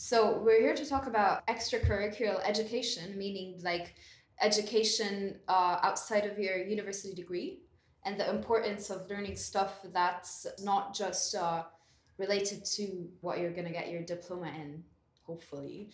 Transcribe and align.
So 0.00 0.38
we're 0.38 0.62
here 0.62 0.74
to 0.74 0.86
talk 0.86 1.06
about 1.06 1.46
extracurricular 1.46 2.40
education, 2.42 3.18
meaning 3.18 3.60
like 3.62 3.94
education 4.40 5.38
uh, 5.46 5.76
outside 5.82 6.24
of 6.24 6.38
your 6.38 6.56
university 6.56 7.12
degree 7.14 7.60
and 8.06 8.18
the 8.18 8.30
importance 8.30 8.88
of 8.88 9.10
learning 9.10 9.36
stuff 9.36 9.74
that's 9.92 10.46
not 10.62 10.94
just 10.94 11.34
uh, 11.34 11.64
related 12.16 12.64
to 12.76 13.10
what 13.20 13.40
you're 13.40 13.52
going 13.52 13.66
to 13.66 13.74
get 13.74 13.90
your 13.90 14.00
diploma 14.00 14.46
in, 14.46 14.82
hopefully. 15.26 15.90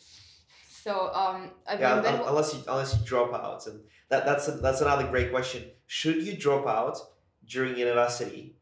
So 0.70 1.12
um, 1.12 1.50
I 1.68 1.74
yeah, 1.74 2.00
when- 2.00 2.28
unless 2.28 2.54
you 2.54 2.60
unless 2.68 2.96
you 2.96 3.04
drop 3.04 3.34
out, 3.34 3.66
and 3.66 3.80
that 4.08 4.24
that's 4.24 4.46
a, 4.46 4.52
that's 4.52 4.82
another 4.82 5.08
great 5.08 5.32
question. 5.32 5.64
Should 5.88 6.22
you 6.22 6.36
drop 6.36 6.64
out 6.68 6.96
during 7.44 7.76
university? 7.76 8.54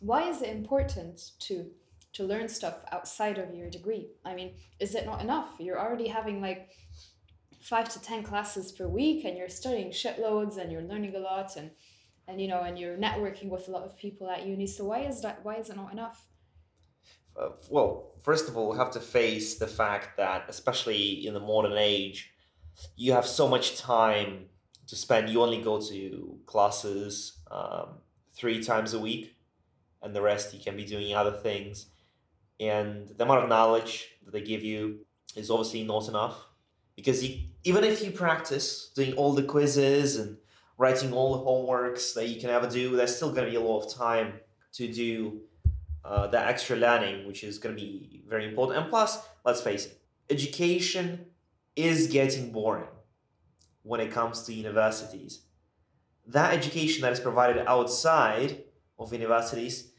why 0.00 0.28
is 0.28 0.42
it 0.42 0.50
important 0.50 1.32
to 1.40 1.66
to 2.16 2.24
learn 2.24 2.48
stuff 2.48 2.84
outside 2.92 3.38
of 3.38 3.54
your 3.54 3.68
degree? 3.70 4.08
I 4.24 4.34
mean, 4.34 4.54
is 4.80 4.94
it 4.94 5.06
not 5.06 5.20
enough? 5.20 5.50
You're 5.58 5.80
already 5.80 6.08
having 6.08 6.40
like 6.40 6.70
five 7.60 7.88
to 7.90 8.00
ten 8.00 8.22
classes 8.22 8.72
per 8.72 8.86
week, 8.86 9.24
and 9.24 9.36
you're 9.36 9.48
studying 9.48 9.90
shitloads, 9.90 10.56
and 10.56 10.72
you're 10.72 10.82
learning 10.82 11.14
a 11.14 11.18
lot, 11.18 11.56
and 11.56 11.70
and 12.28 12.40
you 12.40 12.48
know, 12.48 12.62
and 12.62 12.78
you're 12.78 12.96
networking 12.96 13.48
with 13.48 13.68
a 13.68 13.70
lot 13.70 13.84
of 13.84 13.96
people 13.96 14.30
at 14.30 14.46
uni. 14.46 14.66
So 14.66 14.84
why 14.84 15.00
is 15.00 15.20
that? 15.22 15.44
Why 15.44 15.56
is 15.56 15.68
it 15.70 15.76
not 15.76 15.92
enough? 15.92 16.26
Uh, 17.38 17.50
well, 17.68 18.12
first 18.22 18.48
of 18.48 18.56
all, 18.56 18.70
we 18.70 18.78
have 18.78 18.90
to 18.92 19.00
face 19.00 19.56
the 19.56 19.66
fact 19.66 20.16
that, 20.16 20.46
especially 20.48 21.26
in 21.26 21.34
the 21.34 21.40
modern 21.40 21.76
age, 21.76 22.32
you 22.96 23.12
have 23.12 23.26
so 23.26 23.46
much 23.46 23.76
time 23.76 24.46
to 24.86 24.96
spend. 24.96 25.28
You 25.28 25.42
only 25.42 25.60
go 25.60 25.80
to 25.80 26.38
classes 26.46 27.40
um, 27.50 27.98
three 28.34 28.62
times 28.62 28.94
a 28.94 28.98
week, 28.98 29.36
and 30.02 30.14
the 30.16 30.22
rest 30.22 30.54
you 30.54 30.60
can 30.60 30.76
be 30.76 30.84
doing 30.84 31.14
other 31.14 31.32
things. 31.32 31.86
And 32.58 33.08
the 33.08 33.24
amount 33.24 33.44
of 33.44 33.48
knowledge 33.48 34.08
that 34.24 34.32
they 34.32 34.40
give 34.40 34.62
you 34.62 35.00
is 35.34 35.50
obviously 35.50 35.84
not 35.84 36.08
enough 36.08 36.46
because 36.96 37.22
you, 37.22 37.38
even 37.64 37.84
if 37.84 38.02
you 38.02 38.10
practice 38.10 38.90
doing 38.96 39.12
all 39.14 39.34
the 39.34 39.42
quizzes 39.42 40.16
and 40.16 40.38
writing 40.78 41.12
all 41.12 41.36
the 41.36 41.44
homeworks 41.44 42.14
that 42.14 42.28
you 42.28 42.40
can 42.40 42.50
ever 42.50 42.68
do, 42.68 42.96
there's 42.96 43.14
still 43.14 43.30
going 43.30 43.44
to 43.44 43.50
be 43.50 43.56
a 43.56 43.60
lot 43.60 43.84
of 43.84 43.94
time 43.94 44.40
to 44.72 44.90
do 44.92 45.40
uh, 46.04 46.26
the 46.26 46.40
extra 46.40 46.76
learning, 46.76 47.26
which 47.26 47.44
is 47.44 47.58
going 47.58 47.76
to 47.76 47.80
be 47.80 48.22
very 48.26 48.46
important. 48.46 48.78
And 48.78 48.90
plus, 48.90 49.26
let's 49.44 49.60
face 49.60 49.86
it, 49.86 50.00
education 50.30 51.26
is 51.76 52.06
getting 52.06 52.50
boring 52.50 52.88
when 53.82 54.00
it 54.00 54.10
comes 54.10 54.42
to 54.44 54.54
universities. 54.54 55.42
That 56.26 56.54
education 56.54 57.02
that 57.02 57.12
is 57.12 57.20
provided 57.20 57.64
outside 57.66 58.64
of 58.98 59.12
universities 59.12 59.92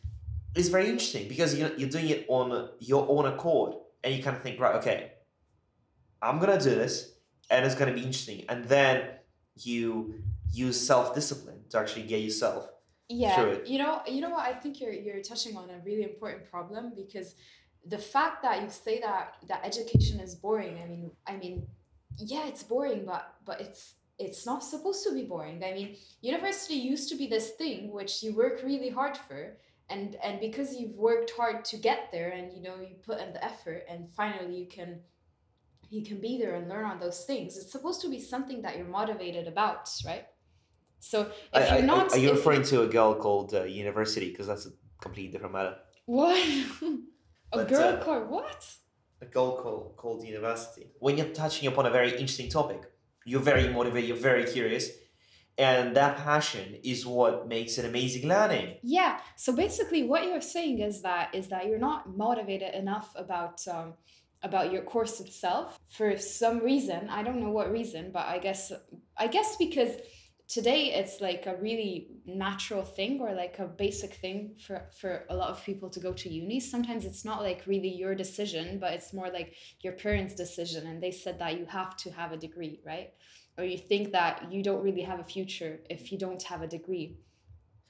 is 0.59 0.69
very 0.69 0.89
interesting 0.89 1.27
because 1.27 1.57
you're, 1.57 1.73
you're 1.75 1.89
doing 1.89 2.09
it 2.09 2.25
on 2.29 2.69
your 2.79 3.05
own 3.09 3.25
accord 3.25 3.75
and 4.03 4.13
you 4.15 4.23
kind 4.23 4.35
of 4.35 4.43
think, 4.43 4.59
right, 4.59 4.75
okay, 4.75 5.13
I'm 6.21 6.39
going 6.39 6.57
to 6.57 6.63
do 6.63 6.75
this 6.75 7.13
and 7.49 7.65
it's 7.65 7.75
going 7.75 7.89
to 7.89 7.95
be 7.95 8.05
interesting. 8.05 8.45
And 8.49 8.65
then 8.65 9.09
you 9.55 10.15
use 10.51 10.79
self 10.79 11.13
discipline 11.13 11.61
to 11.69 11.77
actually 11.79 12.03
get 12.03 12.21
yourself 12.21 12.69
Yeah, 13.09 13.35
Through 13.35 13.51
it. 13.51 13.67
you 13.67 13.77
know, 13.79 14.01
you 14.07 14.21
know 14.21 14.29
what? 14.29 14.45
I 14.45 14.53
think 14.53 14.79
you're 14.81 14.93
you're 14.93 15.21
touching 15.21 15.55
on 15.57 15.69
a 15.69 15.79
really 15.85 16.03
important 16.03 16.49
problem 16.51 16.93
because 16.95 17.35
the 17.85 17.97
fact 17.97 18.43
that 18.43 18.61
you 18.61 18.69
say 18.69 18.99
that 19.01 19.35
that 19.47 19.61
education 19.65 20.19
is 20.19 20.35
boring. 20.35 20.77
I 20.83 20.87
mean, 20.87 21.11
I 21.25 21.37
mean, 21.37 21.67
yeah, 22.17 22.47
it's 22.47 22.63
boring, 22.63 23.05
but 23.05 23.35
but 23.45 23.61
it's 23.61 23.93
it's 24.19 24.45
not 24.45 24.63
supposed 24.63 25.03
to 25.05 25.13
be 25.13 25.23
boring. 25.23 25.63
I 25.63 25.73
mean, 25.73 25.95
university 26.21 26.73
used 26.75 27.07
to 27.09 27.15
be 27.15 27.27
this 27.27 27.51
thing 27.51 27.91
which 27.91 28.23
you 28.23 28.35
work 28.35 28.61
really 28.63 28.89
hard 28.89 29.15
for, 29.15 29.57
and 29.89 30.15
and 30.23 30.39
because 30.39 30.75
you've 30.75 30.95
worked 30.95 31.31
hard 31.31 31.63
to 31.65 31.77
get 31.77 32.11
there, 32.11 32.29
and 32.29 32.51
you 32.53 32.61
know 32.61 32.75
you 32.79 32.95
put 33.05 33.19
in 33.19 33.33
the 33.33 33.43
effort, 33.43 33.83
and 33.89 34.09
finally 34.11 34.55
you 34.55 34.67
can 34.67 34.99
you 35.89 36.03
can 36.03 36.19
be 36.19 36.37
there 36.37 36.55
and 36.55 36.67
learn 36.67 36.85
on 36.85 36.99
those 36.99 37.23
things. 37.25 37.57
It's 37.57 37.71
supposed 37.71 38.01
to 38.01 38.09
be 38.09 38.19
something 38.19 38.61
that 38.63 38.75
you're 38.77 38.85
motivated 39.01 39.47
about, 39.47 39.89
right? 40.05 40.25
So 40.99 41.21
if 41.21 41.31
I- 41.53 41.67
you're 41.67 41.83
I- 41.83 41.93
not, 41.95 42.11
Are 42.13 42.17
you 42.17 42.31
referring 42.31 42.63
to 42.63 42.81
a 42.81 42.87
girl 42.87 43.15
called 43.15 43.53
uh, 43.53 43.63
University? 43.63 44.29
Because 44.31 44.47
that's 44.47 44.65
a 44.65 44.71
completely 44.99 45.31
different 45.31 45.53
matter. 45.53 45.75
What? 46.05 46.37
a 46.81 47.57
But, 47.59 47.67
girl 47.69 47.89
uh, 47.95 48.03
called 48.03 48.29
what? 48.29 48.61
A 49.21 49.25
girl 49.25 49.51
called, 49.61 49.95
called 49.95 50.25
University. 50.25 50.87
When 50.99 51.17
you're 51.17 51.33
touching 51.43 51.67
upon 51.69 51.85
a 51.85 51.89
very 51.89 52.11
interesting 52.11 52.49
topic, 52.49 52.81
you're 53.25 53.39
very 53.53 53.67
motivated, 53.69 54.09
you're 54.09 54.17
very 54.31 54.45
curious, 54.45 54.89
and 55.57 55.95
that 55.95 56.17
passion 56.17 56.75
is 56.83 57.05
what 57.05 57.47
makes 57.47 57.77
it 57.77 57.85
amazing 57.85 58.27
learning. 58.27 58.77
Yeah. 58.83 59.19
So 59.35 59.53
basically, 59.53 60.03
what 60.03 60.25
you're 60.25 60.41
saying 60.41 60.79
is 60.79 61.01
that 61.01 61.33
is 61.33 61.47
that 61.49 61.65
you're 61.65 61.79
not 61.79 62.15
motivated 62.15 62.75
enough 62.75 63.11
about 63.15 63.67
um, 63.67 63.93
about 64.43 64.71
your 64.71 64.83
course 64.83 65.19
itself 65.19 65.79
for 65.89 66.17
some 66.17 66.59
reason. 66.59 67.09
I 67.09 67.23
don't 67.23 67.39
know 67.39 67.51
what 67.51 67.71
reason, 67.71 68.11
but 68.11 68.27
I 68.27 68.37
guess 68.37 68.71
I 69.17 69.27
guess 69.27 69.55
because 69.57 69.95
today 70.47 70.93
it's 70.93 71.19
like 71.19 71.45
a 71.45 71.57
really 71.57 72.07
natural 72.25 72.83
thing 72.83 73.19
or 73.19 73.33
like 73.33 73.59
a 73.59 73.65
basic 73.65 74.13
thing 74.13 74.55
for 74.65 74.89
for 74.97 75.25
a 75.29 75.35
lot 75.35 75.49
of 75.49 75.63
people 75.65 75.89
to 75.89 75.99
go 75.99 76.13
to 76.13 76.29
uni 76.29 76.57
sometimes 76.57 77.03
it's 77.03 77.25
not 77.25 77.41
like 77.41 77.63
really 77.67 77.89
your 77.89 78.15
decision 78.15 78.79
but 78.79 78.93
it's 78.93 79.11
more 79.11 79.29
like 79.29 79.53
your 79.81 79.91
parents 79.93 80.33
decision 80.33 80.87
and 80.87 81.03
they 81.03 81.11
said 81.11 81.37
that 81.37 81.59
you 81.59 81.65
have 81.65 81.97
to 81.97 82.09
have 82.11 82.31
a 82.31 82.37
degree 82.37 82.79
right 82.85 83.09
or 83.57 83.63
you 83.63 83.77
think 83.77 84.11
that 84.11 84.51
you 84.51 84.61
don't 84.63 84.83
really 84.83 85.01
have 85.01 85.19
a 85.19 85.23
future 85.23 85.79
if 85.89 86.11
you 86.11 86.17
don't 86.17 86.43
have 86.43 86.61
a 86.61 86.67
degree 86.67 87.17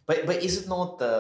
But 0.06 0.26
but 0.26 0.38
is 0.44 0.54
it 0.62 0.68
not 0.68 1.00
the 1.00 1.16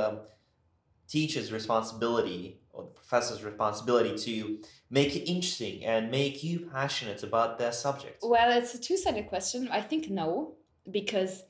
teacher's 1.08 1.52
responsibility 1.52 2.59
or 2.74 2.84
the 2.84 2.90
professor's 3.02 3.44
responsibility 3.44 4.13
to 4.28 4.59
make 4.90 5.16
it 5.16 5.24
interesting 5.36 5.86
and 5.86 6.12
make 6.12 6.44
you 6.44 6.69
passionate 6.74 7.24
about 7.24 7.57
their 7.59 7.72
subject? 7.72 8.18
Well, 8.22 8.50
it's 8.57 8.74
a 8.75 8.80
two-sided 8.80 9.28
question. 9.28 9.69
I 9.72 9.81
think 9.81 10.09
no, 10.09 10.56
because 10.91 11.44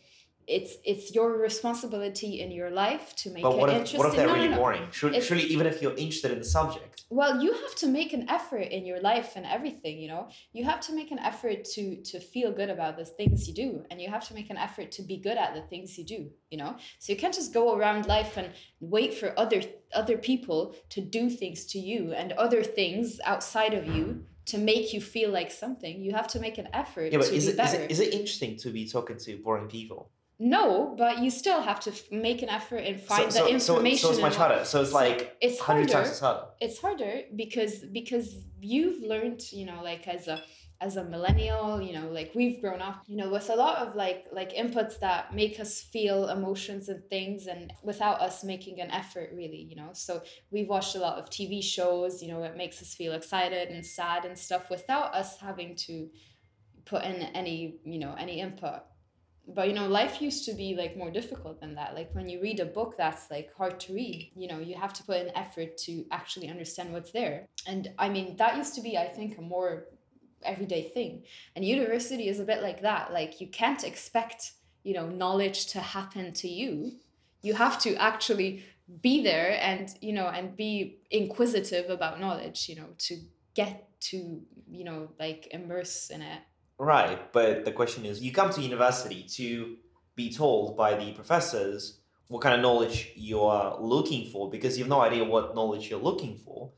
it's 0.48 0.76
it's 0.86 1.14
your 1.14 1.38
responsibility 1.38 2.40
in 2.40 2.52
your 2.52 2.70
life 2.70 3.14
to 3.18 3.30
make 3.30 3.44
But 3.44 3.58
it 3.58 3.70
if, 3.70 3.70
interesting. 3.70 4.00
what 4.00 4.08
if 4.10 4.16
they're 4.16 4.28
no, 4.28 4.34
no, 4.34 4.40
really 4.40 4.54
no. 4.56 4.58
boring? 4.58 4.84
Should, 4.92 5.22
surely, 5.24 5.44
even 5.44 5.68
if 5.68 5.82
you're 5.82 5.92
interested 5.92 6.32
in 6.32 6.40
the 6.40 6.46
subject, 6.46 7.04
Well, 7.10 7.42
you 7.44 7.52
have 7.52 7.76
to 7.76 7.88
make 7.88 8.14
an 8.14 8.30
effort 8.30 8.68
in 8.78 8.86
your 8.86 9.02
life 9.02 9.34
and 9.36 9.46
everything, 9.46 10.00
you 10.00 10.08
know. 10.08 10.30
You 10.54 10.64
have 10.64 10.80
to 10.88 10.94
make 10.94 11.12
an 11.12 11.20
effort 11.20 11.66
to 11.76 12.02
to 12.12 12.20
feel 12.20 12.52
good 12.54 12.70
about 12.70 12.98
the 12.98 13.06
things 13.06 13.48
you 13.48 13.54
do, 13.54 13.84
and 13.92 14.02
you 14.02 14.10
have 14.10 14.26
to 14.30 14.34
make 14.34 14.50
an 14.50 14.58
effort 14.58 14.92
to 14.92 15.02
be 15.02 15.18
good 15.18 15.38
at 15.38 15.54
the 15.54 15.62
things 15.64 15.98
you 15.98 16.06
do, 16.06 16.30
you 16.50 16.58
know. 16.58 16.78
So 17.00 17.12
you 17.12 17.20
can't 17.20 17.34
just 17.34 17.54
go 17.54 17.76
around 17.78 18.06
life 18.08 18.38
and 18.38 18.50
wait 18.80 19.14
for 19.14 19.38
other 19.38 19.62
other 19.94 20.18
people 20.18 20.76
to 20.90 21.02
do 21.02 21.30
things 21.30 21.66
to 21.74 21.80
you 21.80 22.14
and 22.14 22.32
other 22.34 22.64
things 22.64 23.20
outside 23.26 23.74
of 23.74 23.86
you 23.96 24.24
to 24.48 24.58
make 24.58 24.94
you 24.94 25.02
feel 25.02 25.30
like 25.30 25.52
something. 25.52 26.02
You 26.02 26.14
have 26.14 26.28
to 26.30 26.40
make 26.40 26.58
an 26.58 26.70
effort 26.74 27.12
yeah, 27.12 27.18
but 27.18 27.28
to 27.28 27.36
is 27.36 27.46
be 27.46 27.50
it, 27.50 27.52
is 27.52 27.58
better. 27.58 27.82
it 27.84 27.92
is 27.92 28.00
it 28.00 28.14
interesting 28.14 28.56
to 28.58 28.70
be 28.70 28.88
talking 28.88 29.18
to 29.18 29.38
boring 29.44 29.68
people? 29.68 30.10
No, 30.40 30.94
but 30.98 31.20
you 31.20 31.32
still 31.32 31.62
have 31.62 31.80
to 31.82 31.90
f- 31.90 32.12
make 32.12 32.44
an 32.44 32.50
effort 32.50 32.78
and 32.78 33.02
find 33.02 33.34
so, 33.34 33.40
the 33.40 33.60
so, 33.60 33.76
information. 33.76 33.98
So, 33.98 34.08
so 34.08 34.14
it's 34.14 34.22
much 34.22 34.36
harder. 34.36 34.66
So 34.66 34.82
it's 34.82 34.94
like 34.94 35.36
it's 35.42 35.60
hundred 35.60 35.90
harder. 35.90 36.06
times 36.06 36.20
harder. 36.20 36.46
It's 36.62 36.80
harder 36.80 37.22
because 37.36 37.80
because 37.92 38.36
you've 38.62 39.02
learned, 39.02 39.52
you 39.52 39.66
know, 39.66 39.82
like 39.82 40.08
as 40.08 40.28
a 40.28 40.44
as 40.80 40.96
a 40.96 41.04
millennial, 41.04 41.82
you 41.82 41.92
know, 41.92 42.10
like 42.10 42.34
we've 42.36 42.62
grown 42.62 42.84
up, 42.84 43.02
you 43.08 43.18
know, 43.18 43.32
with 43.32 43.50
a 43.50 43.56
lot 43.56 43.80
of 43.80 43.96
like 43.96 44.28
like 44.32 44.54
inputs 44.54 45.00
that 45.00 45.34
make 45.34 45.60
us 45.60 45.82
feel 45.82 46.30
emotions 46.30 46.88
and 46.88 47.04
things 47.10 47.48
and 47.48 47.74
without 47.82 48.22
us 48.22 48.44
making 48.44 48.80
an 48.80 48.92
effort 48.92 49.32
really, 49.34 49.58
you 49.58 49.76
know. 49.76 49.90
So 49.94 50.22
we've 50.52 50.68
watched 50.68 50.96
a 50.96 51.00
lot 51.00 51.18
of 51.18 51.32
TV 51.32 51.64
shows, 51.64 52.22
you 52.22 52.28
know, 52.28 52.44
it 52.44 52.56
makes 52.56 52.80
us 52.80 52.94
feel 52.94 53.14
excited 53.14 53.70
and 53.70 53.84
sad 53.84 54.24
and 54.24 54.38
stuff 54.38 54.70
without 54.70 55.16
us 55.16 55.40
having 55.40 55.76
to 55.88 56.10
put 56.86 57.04
in 57.04 57.24
any, 57.24 57.80
you 57.84 57.98
know, 57.98 58.16
any 58.20 58.40
input 58.40 58.84
but 59.48 59.68
you 59.68 59.74
know 59.74 59.88
life 59.88 60.22
used 60.22 60.46
to 60.46 60.54
be 60.54 60.76
like 60.76 60.98
more 60.98 61.12
difficult 61.12 61.60
than 61.60 61.76
that. 61.76 61.96
Like 61.96 62.14
when 62.14 62.28
you 62.28 62.42
read 62.42 62.60
a 62.60 62.66
book 62.66 62.96
that's 62.98 63.32
like 63.32 63.54
hard 63.56 63.80
to 63.82 63.94
read 63.94 64.32
you 64.36 64.48
know 64.48 64.60
you 64.60 64.76
have 64.76 64.94
to 64.94 65.04
put 65.04 65.18
an 65.18 65.32
effort 65.36 65.78
to 65.86 66.06
actually 66.12 66.50
understand 66.50 66.92
what's 66.94 67.12
there. 67.12 67.48
And 67.66 67.92
i 67.98 68.10
mean 68.10 68.36
that 68.38 68.58
used 68.58 68.76
to 68.76 68.82
be 68.82 68.98
i 68.98 69.08
think 69.08 69.38
a 69.38 69.42
more 69.42 69.86
everyday 70.44 70.90
thing. 70.90 71.24
And 71.56 71.66
university 71.66 72.28
is 72.28 72.40
a 72.40 72.46
bit 72.46 72.62
like 72.62 72.82
that. 72.82 73.12
Like 73.12 73.42
you 73.42 73.48
can't 73.48 73.84
expect 73.84 74.54
you 74.84 74.94
know 74.94 75.08
knowledge 75.08 75.68
to 75.68 75.80
happen 75.80 76.34
to 76.34 76.48
you. 76.48 76.94
You 77.42 77.54
have 77.54 77.80
to 77.80 77.96
actually 77.96 78.64
be 79.02 79.22
there 79.22 79.58
and 79.62 79.90
you 80.02 80.14
know 80.14 80.28
and 80.28 80.56
be 80.56 81.00
inquisitive 81.12 81.90
about 81.90 82.20
knowledge 82.20 82.70
you 82.70 82.76
know 82.76 82.88
to 82.98 83.18
get 83.54 83.90
to 84.00 84.42
you 84.70 84.84
know 84.84 85.10
like 85.20 85.48
immerse 85.52 86.10
in 86.10 86.22
it 86.22 86.42
Right, 86.80 87.32
but 87.34 87.66
the 87.66 87.72
question 87.72 88.06
is, 88.06 88.22
you 88.22 88.32
come 88.32 88.52
to 88.52 88.62
university 88.62 89.24
to 89.36 89.78
be 90.16 90.32
told 90.32 90.78
by 90.78 90.96
the 90.96 91.12
professors 91.14 92.00
what 92.28 92.42
kind 92.42 92.54
of 92.54 92.62
knowledge 92.62 93.14
you 93.16 93.42
are 93.42 93.80
looking 93.80 94.30
for 94.30 94.50
because 94.50 94.78
you 94.78 94.84
have 94.84 94.90
no 94.90 95.02
idea 95.02 95.24
what 95.24 95.56
knowledge 95.56 95.90
you're 95.90 96.00
looking 96.00 96.38
for. 96.38 96.72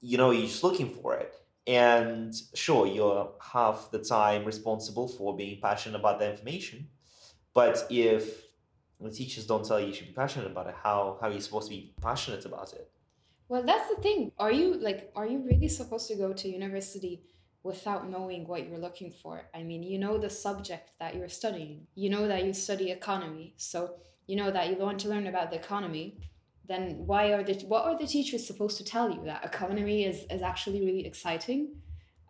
You 0.00 0.18
know, 0.18 0.30
you're 0.30 0.46
just 0.46 0.64
looking 0.64 0.90
for 0.90 1.14
it. 1.16 1.34
And 1.66 2.34
sure, 2.54 2.86
you're 2.86 3.32
half 3.40 3.90
the 3.90 3.98
time 3.98 4.44
responsible 4.44 5.08
for 5.08 5.36
being 5.36 5.60
passionate 5.60 5.98
about 5.98 6.18
the 6.18 6.30
information. 6.30 6.88
But 7.54 7.86
if 7.90 8.44
the 9.00 9.10
teachers 9.10 9.46
don't 9.46 9.64
tell 9.64 9.80
you 9.80 9.88
you 9.88 9.94
should 9.94 10.08
be 10.08 10.12
passionate 10.12 10.50
about 10.50 10.66
it, 10.66 10.74
how, 10.82 11.18
how 11.20 11.28
are 11.28 11.32
you 11.32 11.40
supposed 11.40 11.68
to 11.68 11.74
be 11.74 11.94
passionate 12.02 12.44
about 12.44 12.72
it? 12.72 12.90
Well, 13.48 13.62
that's 13.62 13.88
the 13.94 14.02
thing. 14.02 14.32
Are 14.38 14.50
you 14.50 14.74
like 14.74 15.12
are 15.14 15.26
you 15.26 15.38
really 15.40 15.68
supposed 15.68 16.08
to 16.08 16.16
go 16.16 16.32
to 16.32 16.48
university 16.48 17.22
without 17.64 18.08
knowing 18.08 18.46
what 18.46 18.68
you're 18.68 18.78
looking 18.78 19.10
for? 19.10 19.48
I 19.52 19.64
mean, 19.64 19.82
you 19.82 19.98
know 19.98 20.18
the 20.18 20.30
subject 20.30 20.92
that 21.00 21.16
you're 21.16 21.30
studying. 21.30 21.86
You 21.96 22.10
know 22.10 22.28
that 22.28 22.44
you 22.44 22.52
study 22.52 22.92
economy. 22.92 23.54
So, 23.56 23.96
you 24.26 24.36
know 24.36 24.52
that 24.52 24.68
you 24.68 24.76
want 24.76 25.00
to 25.00 25.08
learn 25.08 25.26
about 25.26 25.50
the 25.50 25.56
economy. 25.56 26.18
Then 26.66 27.02
why 27.06 27.32
are 27.32 27.42
the 27.42 27.54
what 27.66 27.84
are 27.84 27.98
the 27.98 28.06
teachers 28.06 28.46
supposed 28.46 28.76
to 28.78 28.84
tell 28.84 29.10
you 29.10 29.24
that 29.24 29.44
economy 29.44 30.04
is 30.04 30.24
is 30.30 30.42
actually 30.42 30.80
really 30.80 31.06
exciting? 31.06 31.76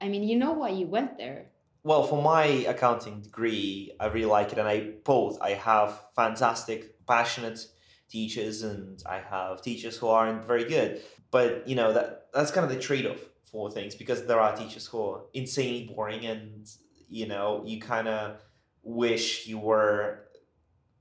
I 0.01 0.09
mean, 0.09 0.23
you 0.23 0.37
know 0.37 0.53
why 0.53 0.71
you 0.71 0.87
went 0.87 1.19
there. 1.19 1.51
Well, 1.83 2.05
for 2.05 2.23
my 2.23 2.47
accounting 2.47 3.21
degree, 3.21 3.93
I 4.01 4.07
really 4.07 4.25
like 4.39 4.53
it, 4.53 4.59
and 4.59 4.67
I 4.67 4.93
both 5.05 5.41
I 5.41 5.51
have 5.51 6.01
fantastic, 6.17 7.07
passionate 7.07 7.61
teachers, 8.09 8.63
and 8.63 9.03
I 9.05 9.19
have 9.19 9.63
teachers 9.63 9.99
who 9.99 10.09
aren't 10.09 10.45
very 10.47 10.65
good. 10.65 11.03
But 11.31 11.69
you 11.69 11.75
know 11.75 11.93
that 11.93 12.29
that's 12.33 12.51
kind 12.51 12.65
of 12.65 12.73
the 12.73 12.81
trade 12.81 13.07
off 13.07 13.21
for 13.55 13.71
things 13.71 13.95
because 13.95 14.27
there 14.27 14.41
are 14.41 14.53
teachers 14.57 14.85
who 14.89 15.01
are 15.01 15.21
insanely 15.33 15.85
boring, 15.95 16.27
and 16.27 16.69
you 17.09 17.27
know 17.33 17.63
you 17.65 17.81
kind 17.81 18.09
of 18.09 18.37
wish 18.83 19.47
you 19.47 19.59
were 19.71 20.25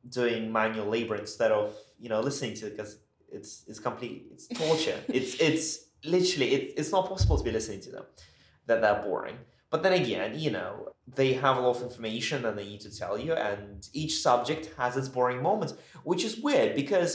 doing 0.07 0.51
manual 0.51 0.85
labor 0.85 1.15
instead 1.15 1.51
of 1.51 1.75
you 1.99 2.09
know 2.09 2.19
listening 2.21 2.53
to 2.53 2.67
it 2.67 2.77
because 2.77 2.99
it's 3.31 3.63
it's 3.67 3.79
complete 3.79 4.27
it's 4.31 4.47
torture. 4.61 4.99
it's 5.07 5.33
it's 5.47 5.65
literally 6.05 6.49
it, 6.57 6.73
it's 6.77 6.91
not 6.91 7.09
possible 7.09 7.37
to 7.39 7.43
be 7.43 7.51
listening 7.51 7.81
to 7.81 7.91
them 7.91 8.05
that 8.67 8.81
they're 8.81 9.01
boring. 9.01 9.37
But 9.71 9.81
then 9.81 9.93
again, 9.93 10.37
you 10.37 10.51
know, 10.51 10.89
they 11.15 11.33
have 11.33 11.57
a 11.57 11.61
lot 11.61 11.77
of 11.77 11.81
information 11.81 12.45
and 12.45 12.55
they 12.55 12.65
need 12.65 12.81
to 12.81 12.95
tell 12.95 13.17
you, 13.17 13.33
and 13.33 13.89
each 13.93 14.21
subject 14.21 14.69
has 14.77 14.95
its 14.95 15.09
boring 15.09 15.41
moments, 15.41 15.73
which 16.03 16.23
is 16.23 16.37
weird 16.37 16.75
because 16.75 17.11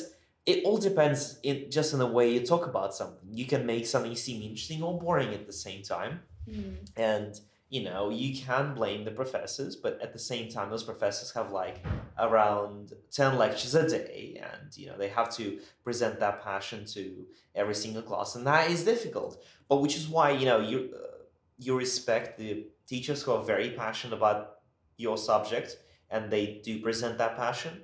it 0.49 0.65
all 0.65 0.79
depends 0.79 1.39
in 1.43 1.71
just 1.71 1.93
in 1.93 1.99
the 1.99 2.07
way 2.07 2.33
you 2.33 2.41
talk 2.41 2.67
about 2.67 2.95
something. 2.95 3.29
You 3.31 3.47
can 3.47 3.67
make 3.67 3.87
something 3.87 4.17
seem 4.17 4.43
interesting 4.43 4.83
or 4.83 4.99
boring 4.99 5.35
at 5.35 5.47
the 5.47 5.53
same 5.53 5.83
time. 5.83 6.21
Mm. 6.51 6.77
And 6.97 7.41
you 7.69 7.85
know, 7.85 8.09
you 8.09 8.35
can 8.35 8.75
blame 8.75 9.05
the 9.05 9.11
professors, 9.11 9.77
but 9.77 10.01
at 10.01 10.15
the 10.15 10.19
same 10.19 10.49
time, 10.49 10.71
those 10.71 10.85
professors 10.85 11.33
have 11.33 11.53
like 11.53 11.85
around 12.19 12.95
10 13.11 13.37
lectures 13.37 13.75
a 13.75 13.87
day, 13.87 14.41
and 14.43 14.75
you 14.75 14.87
know, 14.87 14.97
they 14.97 15.11
have 15.11 15.31
to 15.37 15.59
present 15.85 16.19
that 16.21 16.43
passion 16.43 16.87
to 16.87 17.27
every 17.55 17.75
single 17.75 18.01
class, 18.01 18.35
and 18.35 18.47
that 18.47 18.71
is 18.71 18.85
difficult. 18.85 19.45
But 19.69 19.83
which 19.83 19.97
is 19.97 20.09
why, 20.09 20.31
you 20.31 20.47
know, 20.47 20.61
you 20.61 20.79
uh, 20.97 21.25
you 21.59 21.77
respect 21.77 22.39
the 22.39 22.67
teachers 22.87 23.23
who 23.23 23.33
are 23.33 23.45
very 23.45 23.71
passionate 23.73 24.17
about 24.17 24.61
your 24.97 25.19
subject 25.19 25.77
and 26.11 26.31
they 26.31 26.61
do 26.65 26.81
present 26.81 27.19
that 27.19 27.37
passion. 27.37 27.83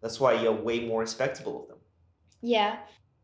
That's 0.00 0.20
why 0.20 0.34
you're 0.34 0.52
way 0.52 0.86
more 0.86 1.00
respectable 1.00 1.62
of 1.62 1.68
them. 1.68 1.73
Yeah. 2.44 2.76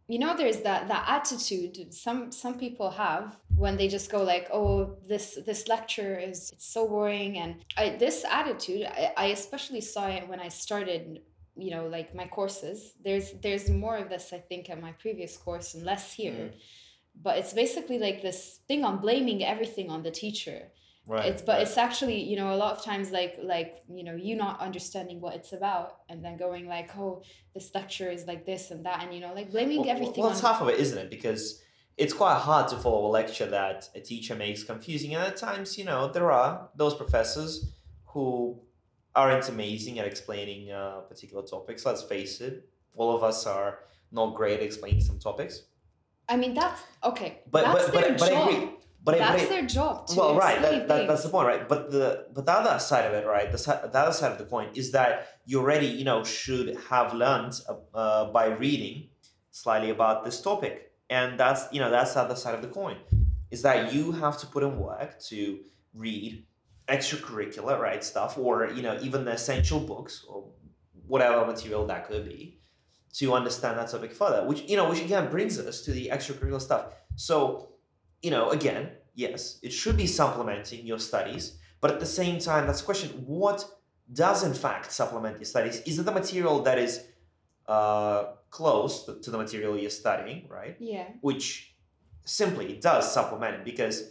You 0.09 0.19
know, 0.19 0.37
there's 0.37 0.61
that 0.63 0.89
that 0.89 1.05
attitude 1.09 1.95
some 1.95 2.33
some 2.33 2.59
people 2.59 2.91
have 2.91 3.37
when 3.55 3.77
they 3.77 3.87
just 3.87 4.11
go 4.11 4.23
like, 4.25 4.49
"Oh, 4.53 4.97
this 5.07 5.39
this 5.47 5.69
lecture 5.69 6.19
is 6.19 6.51
it's 6.53 6.67
so 6.73 6.89
boring," 6.89 7.39
and 7.39 7.65
I, 7.77 7.91
this 7.97 8.25
attitude, 8.25 8.87
I, 8.87 9.13
I 9.17 9.27
especially 9.27 9.83
saw 9.83 10.09
it 10.09 10.27
when 10.29 10.41
I 10.41 10.49
started 10.49 11.21
you 11.57 11.71
know 11.75 11.87
like 11.87 12.15
my 12.15 12.27
courses 12.27 12.95
there's 13.05 13.33
there's 13.43 13.69
more 13.69 13.97
of 13.99 14.09
this 14.09 14.33
i 14.33 14.39
think 14.39 14.71
at 14.71 14.81
my 14.81 14.93
previous 14.93 15.37
course 15.37 15.75
and 15.75 15.85
less 15.85 16.13
here 16.13 16.33
Mm. 16.33 16.55
but 17.25 17.39
it's 17.39 17.53
basically 17.53 17.99
like 17.99 18.23
this 18.23 18.61
thing 18.69 18.85
on 18.85 19.01
blaming 19.01 19.45
everything 19.45 19.91
on 19.91 20.03
the 20.05 20.13
teacher 20.13 20.59
Right. 21.11 21.27
it's 21.27 21.43
but 21.43 21.55
right. 21.55 21.63
it's 21.63 21.77
actually 21.77 22.23
you 22.23 22.37
know 22.37 22.55
a 22.55 22.59
lot 22.65 22.77
of 22.77 22.85
times 22.85 23.11
like 23.11 23.37
like 23.43 23.83
you 23.89 24.05
know 24.05 24.15
you 24.15 24.37
not 24.37 24.61
understanding 24.61 25.21
what 25.21 25.35
it's 25.35 25.53
about 25.53 26.03
and 26.09 26.25
then 26.25 26.37
going 26.37 26.69
like 26.69 26.97
oh 26.97 27.25
this 27.53 27.73
lecture 27.75 28.09
is 28.09 28.27
like 28.29 28.47
this 28.47 28.71
and 28.71 28.87
that 28.87 29.03
and 29.03 29.13
you 29.13 29.21
know 29.21 29.35
like 29.35 29.51
blaming 29.51 29.81
well, 29.81 29.91
everything 29.91 30.23
well, 30.23 30.31
it's 30.31 30.41
half 30.41 30.61
of 30.61 30.69
it, 30.69 30.79
isn't 30.79 30.99
it? 30.99 31.11
Because 31.11 31.61
it's 31.97 32.13
quite 32.13 32.39
hard 32.39 32.69
to 32.69 32.77
follow 32.77 33.07
a 33.07 33.11
lecture 33.11 33.47
that 33.47 33.89
a 33.97 34.01
teacher 34.01 34.37
makes 34.37 34.63
confusing, 34.63 35.15
and 35.15 35.25
at 35.25 35.37
times, 35.37 35.77
you 35.77 35.85
know, 35.85 36.11
there 36.13 36.31
are 36.31 36.71
those 36.77 36.95
professors 36.95 37.73
who 38.07 38.61
aren't 39.15 39.49
amazing 39.49 39.99
at 39.99 40.07
explaining 40.07 40.71
uh, 40.71 41.01
particular 41.09 41.43
topics. 41.43 41.85
Let's 41.85 42.03
face 42.03 42.41
it, 42.41 42.69
all 42.97 43.15
of 43.17 43.25
us 43.25 43.47
are 43.47 43.81
not 44.13 44.37
great 44.37 44.61
at 44.61 44.63
explaining 44.63 45.01
some 45.01 45.19
topics. 45.19 45.63
i 46.29 46.37
mean 46.37 46.55
that's 46.55 46.83
okay 47.03 47.41
But 47.51 47.63
that's 47.65 47.91
but 47.91 47.95
but, 47.95 48.19
but 48.19 48.33
I 48.33 48.41
agree. 48.49 48.69
But 49.03 49.15
I, 49.15 49.19
that's 49.19 49.43
but 49.45 49.49
their 49.49 49.67
job 49.67 50.07
to 50.09 50.17
well, 50.17 50.37
right. 50.37 50.61
That, 50.61 50.89
that, 50.89 51.07
that's 51.09 51.23
the 51.23 51.31
point, 51.31 51.47
right? 51.47 51.67
But 51.67 51.91
the 51.91 52.27
but 52.35 52.45
the 52.45 52.53
other 52.53 52.79
side 52.79 53.07
of 53.07 53.15
it, 53.15 53.27
right? 53.27 53.51
The, 53.51 53.59
the 53.91 53.99
other 53.99 54.13
side 54.13 54.33
of 54.33 54.39
the 54.39 54.45
coin 54.45 54.69
is 54.75 54.93
that 54.93 55.27
you 55.47 55.61
already, 55.61 55.87
you 55.87 56.05
know, 56.05 56.23
should 56.23 56.77
have 56.91 57.15
learned 57.15 57.55
uh, 57.69 57.97
uh, 57.97 58.31
by 58.31 58.47
reading 58.47 59.09
slightly 59.51 59.91
about 59.91 60.25
this 60.25 60.41
topic, 60.43 60.93
and 61.09 61.41
that's 61.41 61.73
you 61.73 61.81
know 61.81 61.91
that's 61.91 62.15
the 62.15 62.21
other 62.21 62.37
side 62.37 62.55
of 62.55 62.61
the 62.61 62.69
coin, 62.69 62.97
is 63.51 63.63
that 63.63 63.95
you 63.95 64.13
have 64.13 64.39
to 64.39 64.47
put 64.47 64.63
in 64.63 64.79
work 64.79 65.19
to 65.29 65.61
read 65.95 66.45
extracurricular 66.89 67.79
right 67.79 68.05
stuff, 68.05 68.37
or 68.37 68.71
you 68.71 68.83
know 68.83 68.99
even 69.01 69.25
the 69.25 69.33
essential 69.33 69.81
books 69.81 70.27
or 70.29 70.45
whatever 71.07 71.47
material 71.47 71.87
that 71.87 72.07
could 72.07 72.29
be, 72.29 72.61
to 73.15 73.33
understand 73.33 73.79
that 73.79 73.89
topic 73.89 74.13
further. 74.13 74.47
Which 74.47 74.69
you 74.69 74.77
know, 74.77 74.91
which 74.91 75.01
again 75.01 75.31
brings 75.31 75.59
us 75.59 75.81
to 75.83 75.93
the 75.93 76.11
extracurricular 76.13 76.61
stuff. 76.61 76.93
So 77.17 77.71
you 78.23 78.31
know, 78.31 78.51
again, 78.51 78.91
yes, 79.15 79.59
it 79.63 79.73
should 79.73 79.97
be 79.97 80.07
supplementing 80.07 80.87
your 80.87 80.99
studies, 80.99 81.59
but 81.81 81.91
at 81.91 82.01
the 82.01 82.07
same 82.07 82.39
time, 82.39 82.67
that's 82.67 82.81
the 82.81 82.87
question 82.87 83.11
what 83.27 83.65
does 84.13 84.43
in 84.45 84.55
fact 84.55 84.93
supplement 84.93 85.37
your 85.37 85.45
studies? 85.45 85.81
Is 85.83 85.99
it 85.99 86.05
the 86.05 86.13
material 86.13 86.63
that 86.63 86.79
is 86.79 87.05
uh, 87.67 88.25
close 88.51 89.05
to, 89.05 89.21
to 89.21 89.31
the 89.31 89.39
material 89.39 89.79
you're 89.79 89.91
studying, 89.91 90.49
right? 90.49 90.77
yeah 90.81 91.07
Which 91.21 91.75
simply 92.25 92.79
does 92.81 93.13
supplement 93.13 93.55
it 93.57 93.65
because 93.65 94.11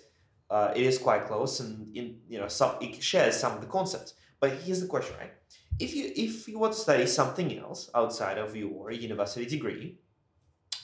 uh, 0.49 0.73
it 0.75 0.83
is 0.83 0.97
quite 0.97 1.27
close 1.27 1.59
and 1.59 1.95
in 1.95 2.19
you 2.27 2.39
know 2.39 2.47
some 2.47 2.75
it 2.81 3.01
shares 3.03 3.35
some 3.37 3.53
of 3.53 3.61
the 3.61 3.67
concepts. 3.67 4.13
But 4.39 4.53
here's 4.53 4.81
the 4.81 4.87
question, 4.87 5.15
right? 5.19 5.33
If 5.79 5.95
you 5.95 6.11
if 6.15 6.47
you 6.47 6.57
want 6.57 6.73
to 6.73 6.79
study 6.79 7.05
something 7.05 7.57
else 7.59 7.89
outside 7.93 8.37
of 8.37 8.55
your 8.55 8.91
university 8.91 9.45
degree, 9.45 9.99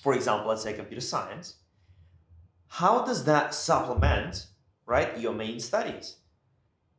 for 0.04 0.13
example, 0.13 0.50
let's 0.50 0.63
say 0.63 0.74
computer 0.74 1.01
science, 1.01 1.56
how 2.68 3.04
does 3.06 3.24
that 3.26 3.54
supplement 3.54 4.48
right 4.86 5.18
your 5.20 5.34
main 5.34 5.60
studies? 5.60 6.18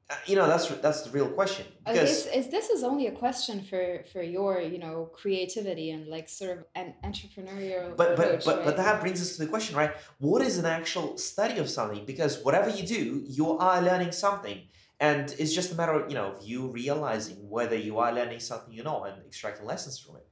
Uh, 0.09 0.15
you 0.25 0.37
know 0.37 0.47
that's 0.47 0.69
that's 0.69 1.03
the 1.03 1.11
real 1.11 1.29
question 1.29 1.67
because 1.85 2.27
is 2.27 2.49
this 2.49 2.71
is 2.71 2.85
only 2.85 3.09
a 3.09 3.11
question 3.11 3.61
for 3.65 4.05
for 4.13 4.23
your 4.23 4.61
you 4.61 4.79
know 4.79 5.11
creativity 5.13 5.91
and 5.91 6.07
like 6.07 6.29
sort 6.29 6.53
of 6.57 6.65
an 6.77 6.95
entrepreneurial 7.03 7.89
but 7.97 8.17
but 8.17 8.27
approach, 8.27 8.45
but, 8.45 8.59
but 8.59 8.67
right? 8.67 8.77
that 8.77 9.01
brings 9.01 9.21
us 9.21 9.37
to 9.37 9.43
the 9.43 9.49
question 9.49 9.75
right? 9.77 9.91
What 10.19 10.43
is 10.43 10.59
an 10.59 10.65
actual 10.65 11.19
study 11.19 11.59
of 11.59 11.69
something? 11.69 12.07
Because 12.07 12.45
whatever 12.45 12.71
you 12.71 12.87
do 12.87 13.25
you 13.27 13.59
are 13.59 13.83
learning 13.83 14.13
something. 14.13 14.61
And 15.01 15.35
it's 15.39 15.53
just 15.53 15.73
a 15.73 15.75
matter 15.75 15.93
of 15.93 16.09
you 16.09 16.15
know 16.15 16.29
of 16.35 16.47
you 16.47 16.69
realizing 16.69 17.39
whether 17.51 17.77
you 17.77 17.99
are 17.99 18.13
learning 18.13 18.39
something 18.39 18.73
you 18.73 18.85
know 18.85 19.03
and 19.03 19.27
extracting 19.27 19.67
lessons 19.67 19.99
from 19.99 20.17
it. 20.17 20.27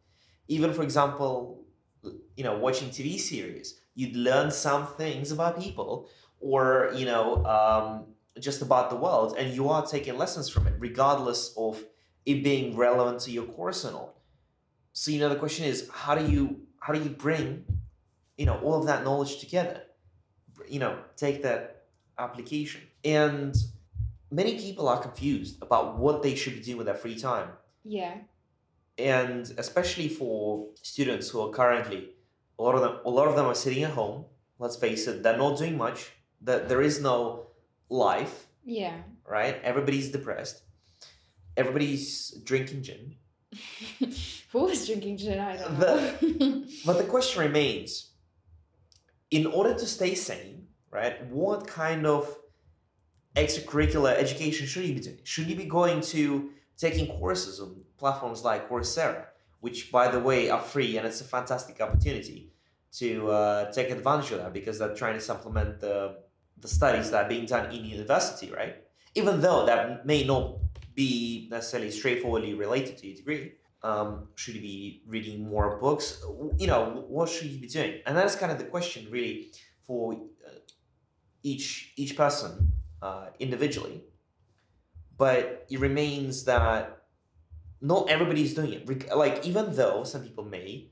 Even 0.46 0.72
for 0.72 0.84
example 0.84 1.64
you 2.36 2.44
know 2.44 2.58
watching 2.58 2.90
tv 2.90 3.18
series 3.18 3.80
you'd 3.94 4.16
learn 4.16 4.50
some 4.50 4.86
things 4.86 5.30
about 5.30 5.60
people 5.60 6.08
or 6.40 6.90
you 6.94 7.04
know 7.04 7.44
um, 7.46 8.04
just 8.40 8.62
about 8.62 8.90
the 8.90 8.96
world 8.96 9.34
and 9.38 9.54
you 9.54 9.68
are 9.68 9.86
taking 9.86 10.16
lessons 10.16 10.48
from 10.48 10.66
it 10.66 10.74
regardless 10.78 11.54
of 11.56 11.82
it 12.26 12.42
being 12.42 12.76
relevant 12.76 13.20
to 13.20 13.30
your 13.30 13.44
course 13.44 13.84
and 13.84 13.94
all 13.94 14.20
so 14.92 15.10
you 15.10 15.18
know 15.18 15.28
the 15.28 15.36
question 15.36 15.64
is 15.64 15.88
how 15.92 16.14
do 16.14 16.30
you 16.30 16.60
how 16.80 16.92
do 16.92 17.00
you 17.00 17.10
bring 17.10 17.64
you 18.36 18.46
know 18.46 18.58
all 18.58 18.78
of 18.78 18.86
that 18.86 19.04
knowledge 19.04 19.38
together? 19.38 19.82
You 20.68 20.78
know 20.78 20.98
take 21.16 21.42
that 21.42 21.74
application. 22.18 22.82
And 23.04 23.54
many 24.30 24.56
people 24.58 24.88
are 24.88 25.00
confused 25.00 25.62
about 25.62 25.98
what 25.98 26.22
they 26.22 26.34
should 26.34 26.54
be 26.54 26.60
doing 26.60 26.78
with 26.78 26.86
their 26.86 26.94
free 26.94 27.16
time. 27.16 27.48
Yeah. 27.84 28.14
And 28.96 29.52
especially 29.58 30.08
for 30.08 30.68
students 30.80 31.28
who 31.28 31.40
are 31.40 31.50
currently 31.50 32.10
a 32.58 32.62
lot 32.62 32.74
of 32.74 32.80
them 32.82 32.98
a 33.04 33.10
lot 33.10 33.28
of 33.28 33.36
them 33.36 33.46
are 33.46 33.54
sitting 33.54 33.82
at 33.84 33.90
home 33.92 34.24
let's 34.58 34.76
face 34.76 35.06
it 35.06 35.22
they're 35.22 35.36
not 35.36 35.58
doing 35.58 35.76
much 35.76 36.12
that 36.40 36.68
there 36.68 36.82
is 36.82 37.00
no 37.00 37.46
life 37.88 38.46
yeah. 38.66 38.96
right? 39.28 39.60
Everybody's 39.62 40.10
depressed. 40.10 40.62
Everybody's 41.56 42.30
drinking 42.44 42.82
gin. 42.82 43.14
Who 44.52 44.68
is 44.68 44.86
drinking 44.86 45.18
gin? 45.18 45.38
I 45.38 45.56
don't 45.56 45.78
The- 45.78 46.36
know. 46.40 46.64
but 46.86 46.96
the 46.98 47.04
question 47.14 47.42
remains 47.42 48.10
in 49.30 49.46
order 49.46 49.74
to 49.74 49.86
stay 49.86 50.14
sane 50.14 50.66
right 50.90 51.26
what 51.26 51.66
kind 51.66 52.06
of 52.06 52.22
extracurricular 53.36 54.14
education 54.16 54.66
should 54.66 54.84
you 54.84 54.94
be 54.94 55.00
doing? 55.00 55.18
Should 55.24 55.48
you 55.48 55.56
be 55.56 55.64
going 55.64 56.00
to 56.14 56.50
taking 56.76 57.06
courses 57.18 57.60
on 57.60 57.82
platforms 57.98 58.44
like 58.44 58.68
coursera 58.68 59.26
which 59.64 59.78
by 59.98 60.06
the 60.14 60.20
way 60.28 60.40
are 60.54 60.64
free 60.74 60.92
and 60.98 61.04
it's 61.08 61.20
a 61.26 61.28
fantastic 61.36 61.76
opportunity 61.86 62.40
to 63.00 63.08
uh, 63.30 63.72
take 63.72 63.88
advantage 63.98 64.30
of 64.32 64.38
that 64.42 64.52
because 64.58 64.76
they're 64.78 64.94
trying 65.02 65.16
to 65.20 65.24
supplement 65.30 65.70
the, 65.80 65.96
the 66.64 66.68
studies 66.68 67.06
that 67.10 67.20
are 67.24 67.28
being 67.34 67.46
done 67.54 67.66
in 67.76 67.80
university 67.98 68.48
right 68.60 68.74
even 69.14 69.34
though 69.44 69.60
that 69.70 70.06
may 70.06 70.22
not 70.32 70.44
be 70.94 71.48
necessarily 71.50 71.90
straightforwardly 71.90 72.52
related 72.64 72.94
to 72.98 73.04
your 73.08 73.16
degree 73.22 73.44
Um, 73.92 74.10
should 74.40 74.54
you 74.58 74.64
be 74.74 74.78
reading 75.14 75.36
more 75.54 75.68
books? 75.86 76.06
You 76.62 76.66
know, 76.70 76.82
what 77.16 77.26
should 77.32 77.50
you 77.52 77.60
be 77.66 77.68
doing? 77.78 77.92
And 78.06 78.12
that's 78.16 78.34
kind 78.42 78.50
of 78.54 78.58
the 78.62 78.68
question, 78.74 79.00
really, 79.16 79.34
for 79.86 80.00
uh, 80.46 80.60
each 81.42 81.92
each 82.02 82.14
person 82.16 82.50
uh, 83.06 83.26
individually. 83.38 83.98
But 85.16 85.66
it 85.70 85.78
remains 85.80 86.44
that 86.44 87.03
not 87.84 88.08
everybody 88.08 88.42
is 88.42 88.54
doing 88.54 88.72
it. 88.72 89.14
Like 89.14 89.46
even 89.46 89.76
though 89.76 90.04
some 90.04 90.22
people 90.22 90.44
may 90.44 90.88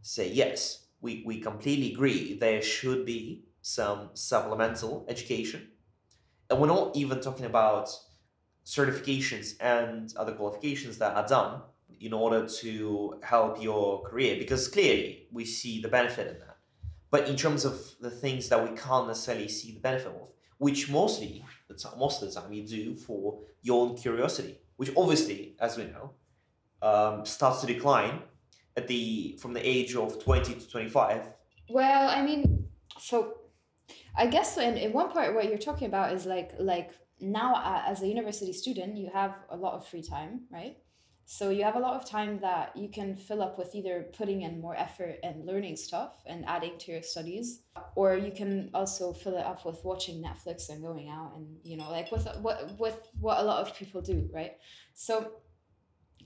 say 0.00 0.28
yes, 0.28 0.86
we, 1.00 1.22
we 1.24 1.38
completely 1.38 1.92
agree 1.92 2.34
there 2.34 2.60
should 2.60 3.06
be 3.06 3.44
some 3.62 4.10
supplemental 4.14 5.06
education, 5.08 5.68
and 6.50 6.60
we're 6.60 6.66
not 6.66 6.96
even 6.96 7.20
talking 7.20 7.46
about 7.46 7.88
certifications 8.64 9.54
and 9.60 10.12
other 10.16 10.32
qualifications 10.32 10.98
that 10.98 11.16
are 11.16 11.26
done 11.26 11.62
in 12.00 12.12
order 12.12 12.44
to 12.46 13.20
help 13.22 13.62
your 13.62 14.02
career 14.02 14.36
because 14.36 14.66
clearly 14.66 15.28
we 15.30 15.44
see 15.44 15.80
the 15.80 15.88
benefit 15.88 16.26
in 16.26 16.38
that 16.38 16.56
but 17.10 17.28
in 17.28 17.36
terms 17.36 17.64
of 17.64 17.80
the 18.00 18.10
things 18.10 18.48
that 18.48 18.62
we 18.62 18.76
can't 18.76 19.08
necessarily 19.08 19.48
see 19.48 19.72
the 19.72 19.80
benefit 19.80 20.08
of 20.08 20.28
which 20.58 20.88
mostly 20.90 21.44
most 21.98 22.22
of 22.22 22.32
the 22.32 22.40
time 22.40 22.52
you 22.52 22.66
do 22.66 22.94
for 22.94 23.40
your 23.62 23.84
own 23.84 23.96
curiosity 23.96 24.60
which 24.76 24.92
obviously 24.96 25.56
as 25.60 25.76
we 25.76 25.84
know 25.84 26.12
um, 26.82 27.24
starts 27.24 27.60
to 27.60 27.66
decline 27.66 28.20
at 28.76 28.86
the 28.88 29.38
from 29.40 29.52
the 29.52 29.66
age 29.66 29.94
of 29.94 30.22
20 30.22 30.54
to 30.54 30.68
25 30.68 31.28
Well, 31.70 32.08
I 32.08 32.22
mean, 32.22 32.66
so 32.98 33.34
I 34.16 34.26
guess 34.26 34.58
in, 34.58 34.76
in 34.76 34.92
one 34.92 35.10
part 35.10 35.34
what 35.34 35.48
you're 35.48 35.58
talking 35.58 35.86
about 35.86 36.12
is 36.12 36.26
like 36.26 36.52
like 36.58 36.90
now 37.20 37.54
uh, 37.54 37.82
as 37.86 38.02
a 38.02 38.06
university 38.06 38.52
student 38.52 38.96
you 38.96 39.10
have 39.12 39.34
a 39.50 39.56
lot 39.56 39.74
of 39.74 39.86
free 39.86 40.02
time, 40.02 40.42
right? 40.50 40.76
So 41.24 41.50
you 41.50 41.62
have 41.64 41.76
a 41.76 41.78
lot 41.78 41.94
of 41.94 42.08
time 42.08 42.40
that 42.40 42.76
you 42.76 42.88
can 42.88 43.16
fill 43.16 43.42
up 43.42 43.56
with 43.56 43.74
either 43.74 44.06
putting 44.12 44.42
in 44.42 44.60
more 44.60 44.76
effort 44.76 45.16
and 45.22 45.46
learning 45.46 45.76
stuff 45.76 46.20
and 46.26 46.44
adding 46.46 46.76
to 46.80 46.92
your 46.92 47.02
studies, 47.02 47.62
or 47.94 48.16
you 48.16 48.32
can 48.32 48.70
also 48.74 49.12
fill 49.12 49.38
it 49.38 49.46
up 49.46 49.64
with 49.64 49.84
watching 49.84 50.22
Netflix 50.22 50.68
and 50.68 50.82
going 50.82 51.08
out 51.08 51.32
and 51.36 51.46
you 51.62 51.76
know 51.76 51.90
like 51.90 52.10
with 52.10 52.26
what 52.42 52.76
with 52.78 52.98
what 53.20 53.38
a 53.38 53.42
lot 53.42 53.66
of 53.66 53.74
people 53.74 54.02
do, 54.02 54.28
right? 54.32 54.56
So 54.94 55.30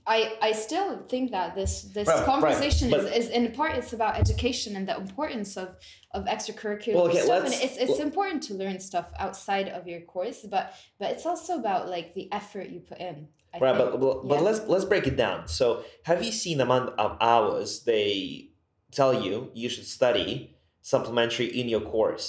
I, 0.09 0.37
I 0.41 0.51
still 0.53 0.99
think 1.09 1.31
that 1.31 1.53
this 1.53 1.81
this 1.97 2.07
Right, 2.07 2.15
right, 2.17 2.25
conversation 2.25 2.89
but- 2.89 3.01
is, 3.01 3.25
is 3.25 3.29
in 3.29 3.51
part 3.51 3.73
it's 3.75 3.91
about 3.93 4.17
education 4.17 4.75
and 4.77 4.87
the 4.87 4.95
importance 4.95 5.57
of 5.57 5.75
of 6.11 6.25
extracurricular 6.25 6.95
Well, 6.95 7.07
okay, 7.09 7.19
stuff 7.21 7.43
and 7.45 7.53
it's 7.53 7.77
it's 7.77 7.99
important 7.99 8.41
to 8.43 8.53
learn 8.53 8.79
stuff 8.79 9.07
outside 9.19 9.67
of 9.69 9.85
your 9.87 10.01
course 10.01 10.39
but 10.49 10.73
but 10.99 11.11
it's 11.11 11.25
also 11.25 11.57
about 11.59 11.89
like 11.89 12.13
the 12.13 12.31
effort 12.31 12.69
you 12.69 12.79
put 12.79 12.99
in 12.99 13.27
I 13.53 13.59
right 13.59 13.75
think. 13.77 13.91
but, 13.91 13.99
but, 13.99 14.27
but 14.29 14.35
Yeah. 14.35 14.41
let's 14.47 14.61
let's 14.67 14.85
break 14.85 15.05
it 15.07 15.17
down 15.17 15.47
so 15.47 15.83
have 16.03 16.23
you 16.23 16.31
seen 16.31 16.57
the 16.59 16.63
amount 16.63 16.87
of 16.97 17.17
hours 17.19 17.83
they 17.83 18.49
tell 18.91 19.13
you 19.25 19.51
you 19.53 19.67
should 19.67 19.85
study 19.85 20.55
supplementary 20.81 21.47
in 21.47 21.67
your 21.67 21.81
course 21.81 22.25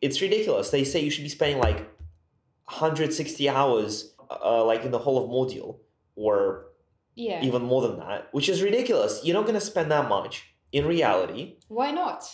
it's 0.00 0.18
ridiculous 0.22 0.70
they 0.70 0.82
say 0.84 0.98
you 1.00 1.10
should 1.10 1.24
be 1.24 1.28
spending 1.38 1.58
like 1.68 1.78
160 2.64 3.48
hours 3.48 4.14
uh, 4.30 4.64
like 4.64 4.84
in 4.84 4.90
the 4.90 4.98
whole 4.98 5.18
of 5.22 5.28
module 5.28 5.76
or 6.16 6.66
yeah. 7.14 7.42
even 7.42 7.62
more 7.62 7.82
than 7.82 7.98
that 7.98 8.28
which 8.32 8.48
is 8.48 8.62
ridiculous. 8.62 9.20
You're 9.24 9.36
not 9.36 9.46
going 9.46 9.54
to 9.54 9.60
spend 9.60 9.90
that 9.90 10.08
much 10.08 10.54
in 10.72 10.86
reality. 10.86 11.56
Why 11.68 11.90
not? 11.90 12.24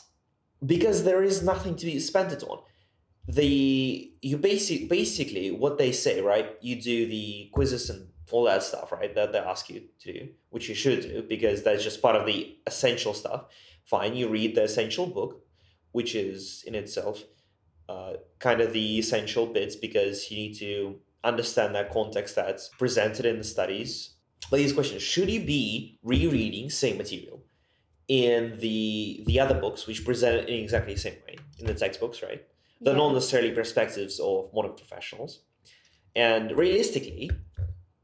Because 0.65 1.05
there 1.05 1.23
is 1.23 1.43
nothing 1.43 1.77
to 1.77 1.87
be 1.87 1.99
spent 2.01 2.33
it 2.33 2.43
on. 2.43 2.61
The 3.27 4.13
you 4.23 4.39
basic 4.39 4.89
basically 4.89 5.51
what 5.51 5.79
they 5.79 5.93
say 5.93 6.21
right? 6.21 6.57
You 6.61 6.81
do 6.81 7.07
the 7.07 7.51
quizzes 7.53 7.91
and 7.91 8.09
all 8.31 8.45
that 8.45 8.63
stuff 8.63 8.93
right? 8.93 9.15
That 9.15 9.33
they 9.33 9.39
ask 9.39 9.69
you 9.69 9.83
to 10.01 10.13
do 10.13 10.29
which 10.51 10.69
you 10.69 10.75
should 10.75 11.03
do 11.03 11.23
because 11.23 11.63
that's 11.63 11.85
just 11.85 12.03
part 12.03 12.17
of 12.17 12.27
the 12.27 12.57
essential 12.67 13.15
stuff. 13.15 13.45
Fine 13.85 14.17
you 14.17 14.29
read 14.29 14.55
the 14.55 14.65
essential 14.65 15.07
book 15.07 15.43
which 15.93 16.15
is 16.15 16.63
in 16.67 16.75
itself 16.75 17.25
uh, 17.89 18.15
kind 18.39 18.61
of 18.61 18.73
the 18.73 18.99
essential 18.99 19.47
bits 19.47 19.75
because 19.75 20.31
you 20.31 20.37
need 20.37 20.55
to 20.55 20.97
understand 21.25 21.75
that 21.75 21.91
context 21.91 22.37
that's 22.37 22.69
presented 22.69 23.25
in 23.25 23.39
the 23.39 23.45
studies 23.45 24.15
but 24.50 24.57
these 24.59 24.73
questions 24.73 25.02
should 25.02 25.31
you 25.31 25.40
be 25.40 25.99
rereading 26.02 26.71
same 26.71 26.97
material 26.99 27.43
in 28.09 28.59
the 28.61 29.23
the 29.26 29.38
other 29.40 29.55
books 29.55 29.87
which 29.87 30.05
present 30.05 30.37
it 30.40 30.49
in 30.49 30.62
exactly 30.62 30.95
the 30.95 31.00
same 31.00 31.19
way 31.26 31.37
in 31.59 31.67
the 31.67 31.75
textbooks 31.75 32.23
right 32.23 32.43
they're 32.81 32.95
Yeah. 32.95 32.99
not 33.05 33.12
necessarily 33.14 33.50
perspectives 33.52 34.19
of 34.21 34.50
modern 34.55 34.75
professionals 34.75 35.40
and 36.14 36.57
realistically 36.57 37.31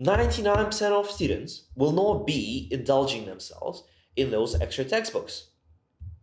99% 0.00 0.90
of 0.92 1.10
students 1.10 1.64
will 1.76 1.92
not 1.92 2.26
be 2.26 2.68
indulging 2.70 3.26
themselves 3.26 3.84
in 4.16 4.30
those 4.30 4.54
extra 4.60 4.84
textbooks 4.84 5.34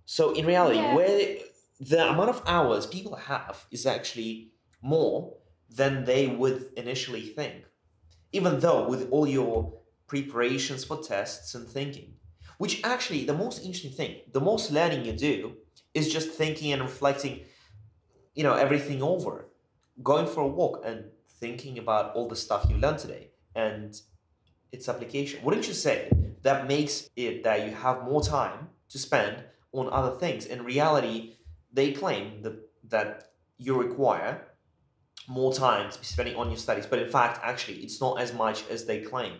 so 0.05 0.31
in 0.33 0.45
reality 0.45 0.77
Yeah. 0.79 0.95
where 0.95 1.37
the 1.79 2.09
amount 2.09 2.29
of 2.29 2.41
hours 2.45 2.85
people 2.85 3.15
have 3.15 3.65
is 3.71 3.85
actually 3.85 4.51
more 4.81 5.37
than 5.69 6.03
they 6.05 6.27
would 6.27 6.69
initially 6.77 7.21
think 7.21 7.65
even 8.33 8.59
though 8.59 8.87
with 8.87 9.09
all 9.11 9.27
your 9.27 9.80
preparations 10.11 10.83
for 10.83 10.97
tests 11.01 11.55
and 11.55 11.65
thinking. 11.65 12.09
Which 12.57 12.81
actually 12.83 13.23
the 13.23 13.39
most 13.45 13.57
interesting 13.65 13.93
thing 13.99 14.11
the 14.37 14.45
most 14.51 14.65
learning 14.77 15.05
you 15.05 15.13
do 15.13 15.35
is 15.93 16.11
just 16.15 16.29
thinking 16.41 16.73
and 16.73 16.81
reflecting 16.81 17.33
you 18.35 18.43
know 18.43 18.55
everything 18.65 19.01
over. 19.01 19.33
Going 20.03 20.27
for 20.33 20.41
a 20.41 20.51
walk 20.59 20.83
and 20.85 20.97
thinking 21.41 21.77
about 21.83 22.13
all 22.15 22.27
the 22.27 22.35
stuff 22.35 22.67
you 22.69 22.75
learned 22.75 22.99
today 22.99 23.29
and 23.55 23.89
its 24.75 24.89
application. 24.89 25.37
Wouldn't 25.43 25.67
you 25.69 25.73
say 25.73 25.97
that 26.41 26.67
makes 26.67 27.09
it 27.15 27.43
that 27.45 27.57
you 27.65 27.73
have 27.85 28.03
more 28.03 28.21
time 28.21 28.59
to 28.89 28.97
spend 28.97 29.35
on 29.71 29.85
other 29.99 30.13
things? 30.23 30.45
In 30.45 30.65
reality 30.73 31.37
they 31.71 31.93
claim 31.93 32.25
that 32.43 32.57
that 32.95 33.31
you 33.57 33.81
require 33.85 34.33
more 35.27 35.53
time 35.53 35.89
to 35.89 35.97
be 35.99 36.07
spending 36.13 36.35
on 36.35 36.47
your 36.49 36.61
studies 36.65 36.87
but 36.91 36.99
in 36.99 37.09
fact 37.17 37.39
actually 37.51 37.77
it's 37.85 38.01
not 38.01 38.19
as 38.19 38.33
much 38.33 38.59
as 38.73 38.85
they 38.85 38.99
claim 39.11 39.33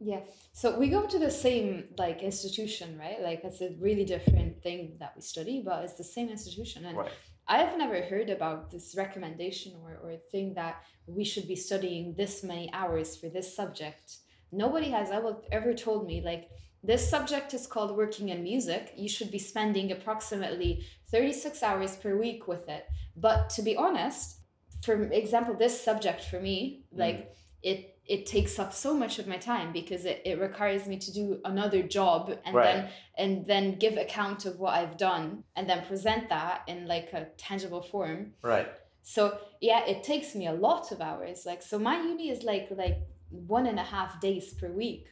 Yeah. 0.00 0.20
So 0.52 0.78
we 0.78 0.88
go 0.88 1.06
to 1.06 1.18
the 1.18 1.30
same 1.30 1.88
like 1.98 2.22
institution, 2.22 2.98
right? 2.98 3.20
Like 3.20 3.40
it's 3.44 3.60
a 3.60 3.70
really 3.80 4.04
different 4.04 4.62
thing 4.62 4.96
that 5.00 5.12
we 5.16 5.22
study, 5.22 5.62
but 5.64 5.84
it's 5.84 5.94
the 5.94 6.04
same 6.04 6.28
institution. 6.28 6.84
And 6.84 6.96
right 6.96 7.12
I've 7.48 7.78
never 7.78 8.02
heard 8.02 8.28
about 8.28 8.70
this 8.70 8.94
recommendation 8.94 9.72
or, 9.82 9.98
or 10.02 10.16
thing 10.30 10.52
that 10.54 10.82
we 11.06 11.24
should 11.24 11.48
be 11.48 11.56
studying 11.56 12.14
this 12.14 12.44
many 12.44 12.70
hours 12.74 13.16
for 13.16 13.30
this 13.30 13.56
subject. 13.56 14.18
Nobody 14.52 14.90
has 14.90 15.10
ever, 15.10 15.38
ever 15.50 15.72
told 15.72 16.06
me, 16.06 16.22
like, 16.22 16.50
this 16.82 17.08
subject 17.08 17.54
is 17.54 17.66
called 17.66 17.96
working 17.96 18.28
in 18.28 18.42
music. 18.42 18.92
You 18.96 19.08
should 19.08 19.30
be 19.30 19.38
spending 19.38 19.90
approximately 19.90 20.84
36 21.10 21.62
hours 21.62 21.96
per 21.96 22.16
week 22.16 22.46
with 22.46 22.68
it. 22.68 22.86
But 23.16 23.50
to 23.50 23.62
be 23.62 23.76
honest, 23.76 24.40
for 24.82 25.10
example, 25.10 25.54
this 25.54 25.82
subject 25.82 26.24
for 26.24 26.40
me, 26.40 26.84
mm. 26.94 26.98
like, 26.98 27.34
it 27.62 27.97
it 28.08 28.24
takes 28.26 28.58
up 28.58 28.72
so 28.72 28.94
much 28.94 29.18
of 29.18 29.26
my 29.26 29.36
time 29.36 29.70
because 29.72 30.04
it, 30.06 30.22
it 30.24 30.40
requires 30.40 30.86
me 30.86 30.96
to 31.06 31.12
do 31.12 31.24
another 31.44 31.82
job 31.82 32.20
and 32.44 32.54
Right. 32.56 32.64
then 32.74 32.88
and 33.18 33.46
then 33.46 33.78
give 33.78 33.96
account 33.98 34.46
of 34.46 34.58
what 34.58 34.72
I've 34.74 34.96
done 34.96 35.44
and 35.56 35.68
then 35.68 35.84
present 35.86 36.28
that 36.30 36.62
in 36.66 36.86
like 36.94 37.12
a 37.12 37.26
tangible 37.36 37.82
form. 37.82 38.32
right 38.42 38.68
So 39.02 39.20
yeah, 39.60 39.80
it 39.92 40.02
takes 40.12 40.34
me 40.34 40.46
a 40.46 40.52
lot 40.68 40.84
of 40.92 40.98
hours. 41.00 41.38
Like 41.50 41.62
so 41.70 41.78
my 41.78 41.96
uni 42.10 42.26
is 42.34 42.42
like 42.52 42.66
like 42.84 42.98
one 43.30 43.66
and 43.66 43.78
a 43.78 43.88
half 43.94 44.10
days 44.20 44.46
per 44.60 44.70
week. 44.82 45.04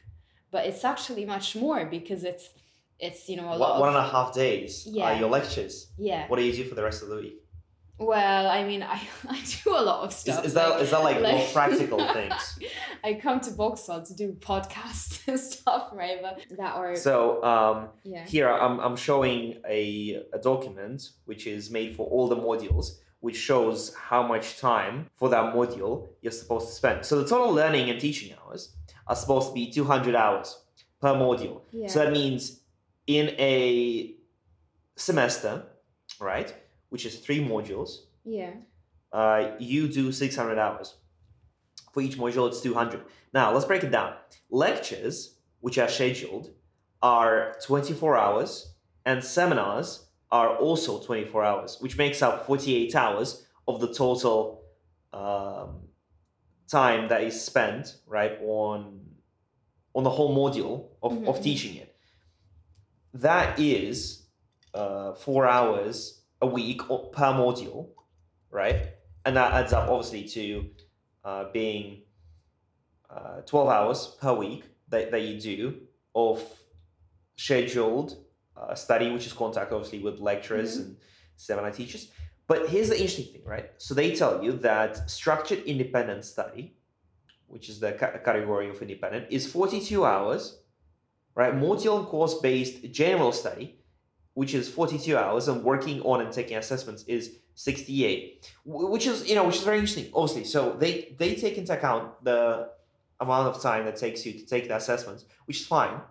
But 0.53 0.65
it's 0.69 0.83
actually 0.93 1.25
much 1.25 1.55
more 1.55 1.85
because 1.97 2.23
it's 2.31 2.45
it's 2.99 3.21
you 3.29 3.37
know 3.39 3.49
a 3.53 3.57
lot 3.63 3.71
one, 3.73 3.79
one 3.81 3.89
of 3.89 3.95
and 3.95 4.05
a 4.07 4.09
half 4.15 4.29
days 4.33 4.71
uh, 4.87 4.91
Yeah. 4.97 5.03
are 5.07 5.15
your 5.21 5.29
lectures 5.29 5.75
yeah. 6.09 6.21
what 6.29 6.37
do 6.39 6.43
you 6.49 6.53
do 6.59 6.63
for 6.69 6.73
the 6.79 6.83
rest 6.89 7.03
of 7.03 7.09
the 7.09 7.17
week 7.23 7.37
Well, 7.99 8.47
I 8.47 8.63
mean 8.63 8.83
I, 8.83 9.01
I 9.29 9.41
do 9.63 9.71
a 9.71 9.81
lot 9.81 10.03
of 10.05 10.13
stuff. 10.13 10.45
is 10.45 10.53
that 10.53 10.81
is 10.81 10.91
that 10.91 11.03
like, 11.03 11.21
more 11.21 11.33
like- 11.33 11.53
practical 11.53 11.99
things 12.13 12.59
I 13.03 13.13
come 13.15 13.39
to 13.41 13.51
Vauxhall 13.51 14.03
to 14.05 14.13
do 14.13 14.33
podcasts 14.33 15.27
and 15.27 15.39
stuff, 15.39 15.89
right? 15.93 16.19
But 16.21 16.41
that 16.57 16.75
are 16.75 16.95
so 16.95 17.43
um 17.43 17.89
yeah. 18.03 18.25
Here 18.25 18.49
I'm, 18.49 18.79
I'm 18.79 18.95
showing 18.95 19.59
a, 19.67 20.23
a 20.33 20.39
document 20.39 21.09
which 21.25 21.47
is 21.47 21.69
made 21.71 21.95
for 21.95 22.05
all 22.07 22.27
the 22.27 22.37
modules, 22.37 22.97
which 23.19 23.37
shows 23.37 23.95
how 23.95 24.21
much 24.27 24.59
time 24.59 25.07
for 25.15 25.29
that 25.29 25.53
module 25.53 26.07
you're 26.21 26.31
supposed 26.31 26.67
to 26.67 26.73
spend. 26.73 27.05
So 27.05 27.21
the 27.21 27.27
total 27.27 27.51
learning 27.53 27.89
and 27.89 27.99
teaching 27.99 28.35
hours 28.39 28.75
are 29.07 29.15
supposed 29.15 29.47
to 29.49 29.53
be 29.53 29.71
200 29.71 30.15
hours 30.15 30.57
per 31.01 31.13
module. 31.13 31.61
Yeah. 31.71 31.87
So 31.87 31.99
that 31.99 32.11
means 32.11 32.61
in 33.07 33.29
a 33.39 34.15
semester, 34.95 35.63
right, 36.19 36.53
which 36.89 37.05
is 37.05 37.19
three 37.19 37.39
modules, 37.43 38.05
yeah. 38.23 38.51
uh, 39.11 39.51
you 39.59 39.87
do 39.87 40.11
600 40.11 40.57
hours. 40.57 40.95
For 41.93 42.01
each 42.01 42.17
module, 42.17 42.47
it's 42.47 42.61
200. 42.61 43.01
Now, 43.33 43.51
let's 43.53 43.65
break 43.65 43.83
it 43.83 43.91
down. 43.91 44.13
Lectures, 44.49 45.35
which 45.61 45.77
are 45.77 45.87
scheduled, 45.87 46.51
are 47.01 47.55
24 47.65 48.17
hours, 48.17 48.73
and 49.05 49.23
seminars 49.23 50.07
are 50.31 50.55
also 50.57 50.99
24 50.99 51.43
hours, 51.43 51.77
which 51.79 51.97
makes 51.97 52.21
up 52.21 52.45
48 52.45 52.95
hours 52.95 53.45
of 53.67 53.79
the 53.79 53.93
total 53.93 54.63
um, 55.13 55.81
time 56.69 57.07
that 57.07 57.23
is 57.23 57.41
spent, 57.41 57.97
right, 58.07 58.37
on 58.41 59.01
on 59.95 60.03
the 60.03 60.09
whole 60.11 60.35
module 60.35 60.89
of, 61.01 61.11
Mhm, 61.11 61.27
of 61.27 61.37
mhm. 61.37 61.43
teaching 61.43 61.75
it. 61.77 61.95
That 63.13 63.57
is 63.59 64.27
uh, 64.75 65.13
four 65.15 65.47
hours 65.47 66.16
a 66.41 66.47
week 66.47 66.89
or 66.89 67.09
per 67.09 67.25
module, 67.33 67.89
right? 68.51 68.89
And 69.25 69.35
that 69.35 69.51
adds 69.53 69.73
up 69.73 69.89
obviously 69.89 70.23
to 70.29 70.69
uh, 71.23 71.45
being 71.51 72.01
uh, 73.09 73.41
12 73.45 73.69
hours 73.69 74.15
per 74.21 74.33
week 74.33 74.63
that, 74.89 75.11
that 75.11 75.21
you 75.21 75.39
do 75.39 75.75
of 76.15 76.41
scheduled 77.37 78.17
uh, 78.55 78.73
study, 78.75 79.11
which 79.11 79.25
is 79.27 79.33
contact 79.33 79.71
obviously 79.71 79.99
with 79.99 80.19
lecturers 80.19 80.77
Mhm. 80.77 80.81
and 80.81 80.97
seminar 81.35 81.71
teachers. 81.71 82.11
But 82.47 82.69
here's 82.69 82.89
the 82.89 82.95
interesting 82.95 83.25
thing, 83.33 83.43
right? 83.45 83.71
So 83.77 83.93
they 83.93 84.15
tell 84.15 84.43
you 84.43 84.53
that 84.53 85.09
structured 85.09 85.59
independent 85.65 86.23
study, 86.25 86.77
which 87.47 87.69
is 87.69 87.79
the 87.79 87.91
ca- 87.93 88.17
category 88.19 88.69
of 88.69 88.81
independent, 88.81 89.27
is 89.29 89.45
42 89.51 90.05
hours, 90.05 90.59
right? 91.35 91.53
Module 91.53 91.99
and 91.99 92.07
course 92.07 92.35
based 92.39 92.91
general 92.91 93.31
study, 93.31 93.79
which 94.37 94.53
is 94.53 94.69
42 94.69 95.17
hours, 95.17 95.47
and 95.47 95.63
working 95.63 95.99
on 96.03 96.21
and 96.21 96.31
taking 96.31 96.57
assessments 96.57 97.03
is 97.07 97.37
68, 97.55 98.47
which 98.65 99.07
is, 99.07 99.27
you 99.27 99.33
know, 99.33 99.43
which 99.43 99.55
is 99.55 99.63
very 99.63 99.79
interesting, 99.79 100.11
obviously. 100.13 100.43
So 100.43 100.75
they, 100.77 101.15
they 101.17 101.33
take 101.33 101.57
into 101.57 101.73
account 101.73 102.23
the 102.23 102.69
amount 103.19 103.47
of 103.47 103.59
time 103.59 103.85
that 103.85 103.95
takes 103.95 104.27
you 104.27 104.33
to 104.33 104.45
take 104.45 104.67
the 104.67 104.75
assessments, 104.75 105.25
which 105.45 105.61
is 105.61 105.65
fine, 105.65 106.01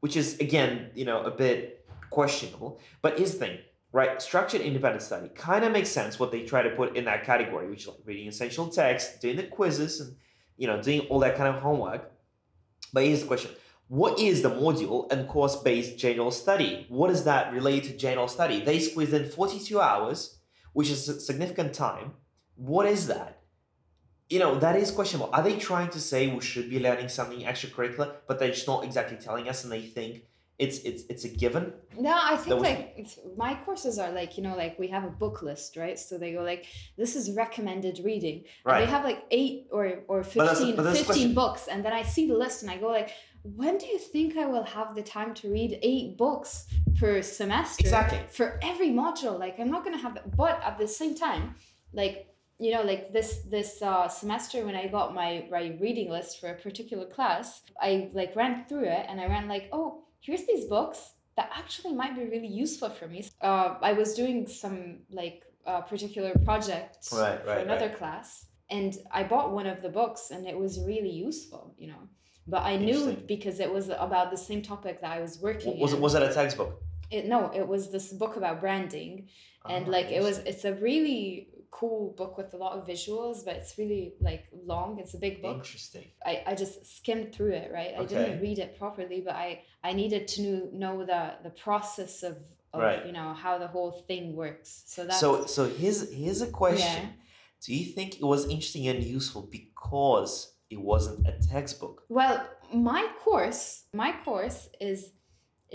which 0.00 0.16
is, 0.16 0.40
again, 0.40 0.90
you 0.96 1.04
know, 1.04 1.22
a 1.22 1.30
bit 1.30 1.86
questionable. 2.10 2.80
But 3.00 3.18
here's 3.18 3.34
the 3.34 3.38
thing, 3.38 3.58
right? 3.92 4.20
Structured 4.20 4.62
independent 4.62 5.02
study 5.02 5.28
kind 5.28 5.64
of 5.64 5.70
makes 5.70 5.88
sense 5.88 6.18
what 6.18 6.32
they 6.32 6.42
try 6.42 6.62
to 6.62 6.70
put 6.70 6.96
in 6.96 7.04
that 7.04 7.22
category, 7.22 7.70
which 7.70 7.82
is 7.82 7.86
like 7.86 7.98
reading 8.04 8.26
essential 8.26 8.66
text, 8.70 9.20
doing 9.20 9.36
the 9.36 9.44
quizzes, 9.44 10.00
and 10.00 10.16
you 10.56 10.66
know, 10.66 10.82
doing 10.82 11.02
all 11.02 11.20
that 11.20 11.36
kind 11.36 11.54
of 11.54 11.62
homework. 11.62 12.10
But 12.92 13.04
here's 13.04 13.20
the 13.20 13.28
question: 13.28 13.52
What 13.88 14.18
is 14.18 14.42
the 14.42 14.48
module 14.50 15.10
and 15.12 15.28
course-based 15.28 15.98
general 15.98 16.30
study? 16.30 16.86
What 16.88 17.08
does 17.08 17.24
that 17.24 17.52
relate 17.52 17.84
to 17.84 17.96
general 17.96 18.28
study? 18.28 18.60
They 18.60 18.78
squeezed 18.78 19.12
in 19.12 19.28
forty-two 19.28 19.80
hours, 19.80 20.38
which 20.72 20.88
is 20.90 21.08
a 21.08 21.20
significant 21.20 21.74
time. 21.74 22.12
What 22.56 22.86
is 22.86 23.06
that? 23.08 23.40
You 24.30 24.38
know, 24.38 24.58
that 24.60 24.76
is 24.76 24.90
questionable. 24.90 25.30
Are 25.34 25.42
they 25.42 25.56
trying 25.58 25.90
to 25.90 26.00
say 26.00 26.28
we 26.32 26.40
should 26.40 26.70
be 26.70 26.80
learning 26.80 27.08
something 27.10 27.40
extracurricular, 27.40 28.14
but 28.26 28.38
they're 28.38 28.48
just 28.50 28.66
not 28.66 28.82
exactly 28.84 29.18
telling 29.18 29.46
us, 29.46 29.62
and 29.64 29.70
they 29.70 29.82
think 29.82 30.22
it's 30.58 30.78
it's 30.78 31.02
it's 31.10 31.24
a 31.26 31.28
given? 31.28 31.74
No, 31.98 32.14
I 32.18 32.36
think 32.38 32.54
was- 32.60 32.62
like 32.62 33.06
my 33.36 33.54
courses 33.66 33.98
are 33.98 34.10
like 34.12 34.38
you 34.38 34.42
know 34.42 34.56
like 34.56 34.78
we 34.78 34.88
have 34.88 35.04
a 35.04 35.10
book 35.10 35.42
list, 35.42 35.76
right? 35.76 35.98
So 35.98 36.16
they 36.16 36.32
go 36.32 36.42
like 36.42 36.64
this 36.96 37.14
is 37.14 37.30
recommended 37.32 38.00
reading. 38.02 38.36
And 38.64 38.72
Right. 38.72 38.80
they 38.86 38.86
have 38.90 39.04
like 39.04 39.24
eight 39.30 39.66
or 39.70 40.02
or 40.08 40.22
But 40.22 40.32
that's- 40.34 40.58
15, 40.60 40.76
but 40.76 40.82
that's 40.84 41.02
15 41.02 41.34
books, 41.34 41.68
and 41.68 41.84
then 41.84 41.92
I 41.92 42.02
see 42.04 42.26
the 42.26 42.38
list 42.38 42.62
and 42.62 42.70
I 42.70 42.78
go 42.78 42.88
like, 42.88 43.10
when 43.42 43.78
do 43.78 43.86
you 43.86 43.98
think 43.98 44.36
I 44.36 44.46
will 44.46 44.64
have 44.64 44.94
the 44.94 45.02
time 45.02 45.34
to 45.34 45.50
read 45.50 45.78
eight 45.82 46.16
books 46.16 46.66
per 46.98 47.22
semester? 47.22 47.80
Exactly. 47.80 48.20
For 48.30 48.58
every 48.62 48.90
module, 48.90 49.38
like 49.38 49.58
I'm 49.58 49.70
not 49.70 49.84
gonna 49.84 49.98
have 49.98 50.14
that. 50.14 50.36
But 50.36 50.62
at 50.64 50.78
the 50.78 50.88
same 50.88 51.14
time, 51.14 51.54
like 51.92 52.32
you 52.58 52.70
know 52.72 52.82
like 52.82 53.12
this 53.12 53.40
this 53.50 53.82
uh, 53.82 54.08
semester 54.08 54.64
when 54.64 54.76
i 54.76 54.86
got 54.86 55.14
my, 55.14 55.46
my 55.50 55.76
reading 55.80 56.10
list 56.10 56.40
for 56.40 56.50
a 56.50 56.54
particular 56.54 57.06
class 57.06 57.62
i 57.80 58.10
like 58.14 58.34
ran 58.36 58.64
through 58.68 58.84
it 58.84 59.04
and 59.08 59.20
i 59.20 59.26
ran 59.26 59.48
like 59.48 59.68
oh 59.72 60.04
here's 60.20 60.46
these 60.46 60.66
books 60.66 61.14
that 61.36 61.50
actually 61.56 61.92
might 61.92 62.14
be 62.14 62.24
really 62.24 62.46
useful 62.64 62.90
for 62.90 63.08
me 63.08 63.26
uh, 63.40 63.74
i 63.82 63.92
was 63.92 64.14
doing 64.14 64.46
some 64.46 64.98
like 65.10 65.42
uh, 65.66 65.80
particular 65.80 66.32
project 66.44 66.98
Right, 67.12 67.40
for 67.40 67.48
right, 67.48 67.64
another 67.64 67.90
class 67.90 68.46
and 68.70 68.96
i 69.10 69.22
bought 69.22 69.52
one 69.52 69.66
of 69.66 69.82
the 69.82 69.88
books 69.88 70.30
and 70.30 70.46
it 70.46 70.56
was 70.56 70.78
really 70.80 71.10
useful 71.10 71.74
you 71.78 71.88
know 71.88 72.08
but 72.46 72.62
i 72.62 72.76
knew 72.76 73.12
because 73.26 73.60
it 73.60 73.72
was 73.72 73.88
about 73.88 74.30
the 74.30 74.36
same 74.36 74.62
topic 74.62 75.00
that 75.00 75.10
i 75.10 75.20
was 75.20 75.38
working 75.40 75.78
Was 75.78 75.92
it 75.92 76.00
was 76.00 76.14
it 76.14 76.22
a 76.22 76.32
textbook? 76.32 76.82
it 77.10 77.26
no 77.26 77.50
it 77.54 77.66
was 77.66 77.90
this 77.90 78.12
book 78.12 78.36
about 78.36 78.60
branding 78.60 79.28
and 79.68 79.86
Ah, 79.86 79.90
like 79.90 80.10
it 80.10 80.22
was 80.22 80.38
it's 80.38 80.64
a 80.64 80.74
really 80.74 81.48
cool 81.70 82.12
book 82.18 82.36
with 82.36 82.52
a 82.52 82.56
lot 82.56 82.72
of 82.76 82.86
visuals 82.86 83.44
but 83.44 83.54
it's 83.56 83.78
really 83.78 84.12
like 84.20 84.44
long 84.64 84.98
it's 84.98 85.14
a 85.14 85.18
big 85.18 85.40
book 85.40 85.56
Interesting. 85.56 86.04
i, 86.26 86.42
I 86.46 86.54
just 86.54 86.84
skimmed 86.96 87.34
through 87.34 87.52
it 87.52 87.70
right 87.72 87.92
Okay. 87.94 88.02
i 88.02 88.04
didn't 88.06 88.40
read 88.42 88.58
it 88.58 88.78
properly 88.78 89.22
but 89.24 89.34
i 89.34 89.62
i 89.82 89.92
needed 89.94 90.28
to 90.28 90.42
know, 90.42 90.68
know 90.72 91.04
the 91.06 91.34
the 91.42 91.50
process 91.50 92.22
of, 92.22 92.36
of 92.74 92.80
Right. 92.82 93.04
you 93.06 93.12
know 93.12 93.32
how 93.34 93.56
the 93.58 93.68
whole 93.68 93.92
thing 94.08 94.34
works 94.34 94.82
so 94.86 95.04
that's 95.06 95.20
So 95.20 95.46
so 95.46 95.68
here's 95.68 96.12
here's 96.12 96.42
a 96.42 96.50
question. 96.62 97.04
Yeah. 97.04 97.64
Do 97.64 97.74
you 97.74 97.84
think 97.92 98.16
it 98.16 98.24
was 98.24 98.44
interesting 98.48 98.88
and 98.88 99.02
useful 99.04 99.42
because 99.42 100.51
it 100.72 100.80
wasn't 100.80 101.26
a 101.26 101.34
textbook? 101.54 101.96
well 102.08 102.36
my 102.74 103.02
course 103.24 103.64
my 103.92 104.10
course 104.24 104.60
is 104.80 105.00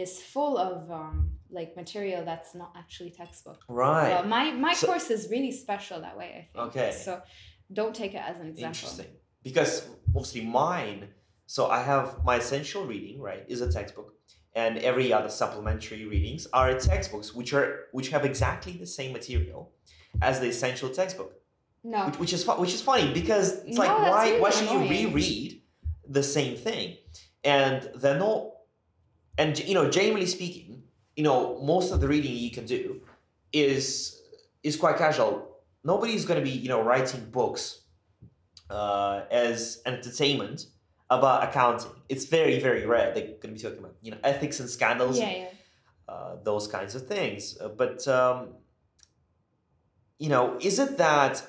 is 0.03 0.12
full 0.33 0.55
of 0.69 0.89
um 0.91 1.15
like 1.57 1.69
material 1.75 2.21
that's 2.31 2.53
not 2.62 2.71
actually 2.81 3.12
textbook 3.12 3.60
Right. 3.69 4.10
well 4.10 4.23
my 4.38 4.45
my 4.67 4.73
So- 4.73 4.88
course 4.88 5.07
is 5.17 5.21
really 5.36 5.51
special 5.65 5.97
that 6.05 6.15
way 6.21 6.31
i 6.38 6.41
think 6.63 6.67
Okay. 6.75 6.91
so 7.05 7.12
don't 7.77 7.95
take 8.01 8.13
it 8.19 8.23
as 8.31 8.38
an 8.39 8.47
example 8.53 8.67
Interesting. 8.89 9.12
Because 9.47 9.73
obviously 10.15 10.43
mine, 10.63 11.01
so 11.55 11.62
I 11.77 11.81
have 11.91 12.05
my 12.29 12.36
essential 12.43 12.81
reading, 12.93 13.15
right, 13.29 13.43
is 13.53 13.60
a 13.62 13.69
textbook. 13.77 14.10
And 14.63 14.71
every 14.89 15.07
other 15.17 15.29
supplementary 15.29 16.03
readings 16.13 16.47
are 16.51 16.67
textbooks 16.93 17.27
which 17.39 17.51
are 17.57 17.67
which 17.97 18.10
have 18.15 18.23
exactly 18.31 18.73
the 18.83 18.89
same 18.97 19.12
material 19.19 19.62
as 20.21 20.33
the 20.41 20.47
essential 20.55 20.89
textbook. 21.01 21.31
No 21.83 22.05
Which, 22.07 22.19
which 22.19 22.33
is 22.33 22.43
fu- 22.43 22.59
which 22.59 22.73
is 22.73 22.81
funny 22.81 23.13
because 23.13 23.63
it's 23.63 23.77
like 23.77 23.89
No, 23.89 23.99
that's 24.03 24.11
why 24.11 24.39
why 24.39 24.49
really 24.49 24.51
should 24.51 24.69
annoying. 24.69 24.91
you 24.91 25.07
reread 25.09 25.61
the 26.07 26.23
same 26.23 26.55
thing? 26.57 26.97
And 27.43 27.89
they're 27.95 28.19
not 28.19 28.51
and 29.37 29.57
you 29.59 29.73
know, 29.75 29.89
generally 29.89 30.25
speaking, 30.25 30.83
you 31.15 31.23
know, 31.23 31.61
most 31.61 31.91
of 31.91 32.01
the 32.01 32.07
reading 32.07 32.33
you 32.35 32.51
can 32.51 32.65
do 32.65 33.01
is 33.53 34.21
is 34.63 34.75
quite 34.75 34.97
casual. 34.97 35.47
Nobody's 35.83 36.25
going 36.25 36.39
to 36.39 36.43
be 36.43 36.51
you 36.51 36.69
know 36.69 36.81
writing 36.81 37.29
books 37.29 37.81
uh, 38.69 39.21
as 39.31 39.81
entertainment 39.85 40.65
about 41.09 41.43
accounting. 41.47 41.91
It's 42.09 42.25
very 42.25 42.59
very 42.59 42.85
rare. 42.85 43.13
They're 43.13 43.27
going 43.27 43.39
to 43.41 43.47
be 43.49 43.59
talking 43.59 43.79
about 43.79 43.95
you 44.01 44.11
know 44.11 44.17
ethics 44.23 44.59
and 44.59 44.69
scandals, 44.69 45.19
yeah 45.19 45.25
and, 45.27 45.37
yeah 45.43 45.49
uh, 46.09 46.35
those 46.43 46.67
kinds 46.67 46.95
of 46.95 47.05
things. 47.07 47.57
Uh, 47.59 47.67
but 47.69 48.07
um, 48.07 48.55
you 50.19 50.29
know, 50.29 50.57
is 50.61 50.79
it 50.79 50.97
that 50.97 51.47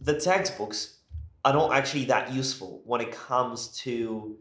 the 0.00 0.18
textbooks 0.18 0.98
are 1.44 1.52
not 1.52 1.72
actually 1.72 2.04
that 2.06 2.32
useful 2.32 2.82
when 2.84 3.00
it 3.00 3.12
comes 3.12 3.68
to 3.68 4.36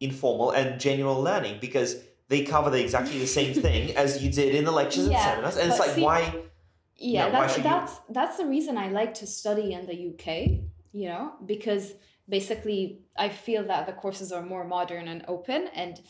informal 0.00 0.50
and 0.50 0.80
general 0.80 1.20
learning 1.22 1.58
because 1.60 1.96
they 2.28 2.42
cover 2.44 2.70
the, 2.70 2.80
exactly 2.80 3.18
the 3.18 3.26
same 3.26 3.54
thing 3.66 3.94
as 3.96 4.22
you 4.22 4.30
did 4.30 4.54
in 4.54 4.64
the 4.64 4.72
lectures 4.72 5.08
Yeah, 5.08 5.16
and 5.16 5.24
seminars, 5.24 5.56
and 5.56 5.70
it's 5.70 5.78
like 5.78 5.90
see- 5.90 6.02
why? 6.02 6.20
yeah 6.96 7.26
Yeah, 7.26 7.26
why 7.26 7.30
that's 7.40 7.56
you- 7.56 7.62
that's 7.62 7.92
that's 8.10 8.36
the 8.38 8.46
reason 8.46 8.76
i 8.78 8.88
like 8.88 9.14
to 9.14 9.26
study 9.26 9.72
in 9.72 9.86
the 9.86 9.96
uk 10.10 10.26
you 10.92 11.08
know 11.08 11.32
because 11.44 11.94
basically 12.28 13.00
i 13.16 13.28
feel 13.28 13.64
that 13.66 13.86
the 13.86 13.92
courses 13.92 14.32
are 14.32 14.42
more 14.42 14.64
modern 14.64 15.08
and 15.08 15.24
open. 15.28 15.68
And 15.74 16.00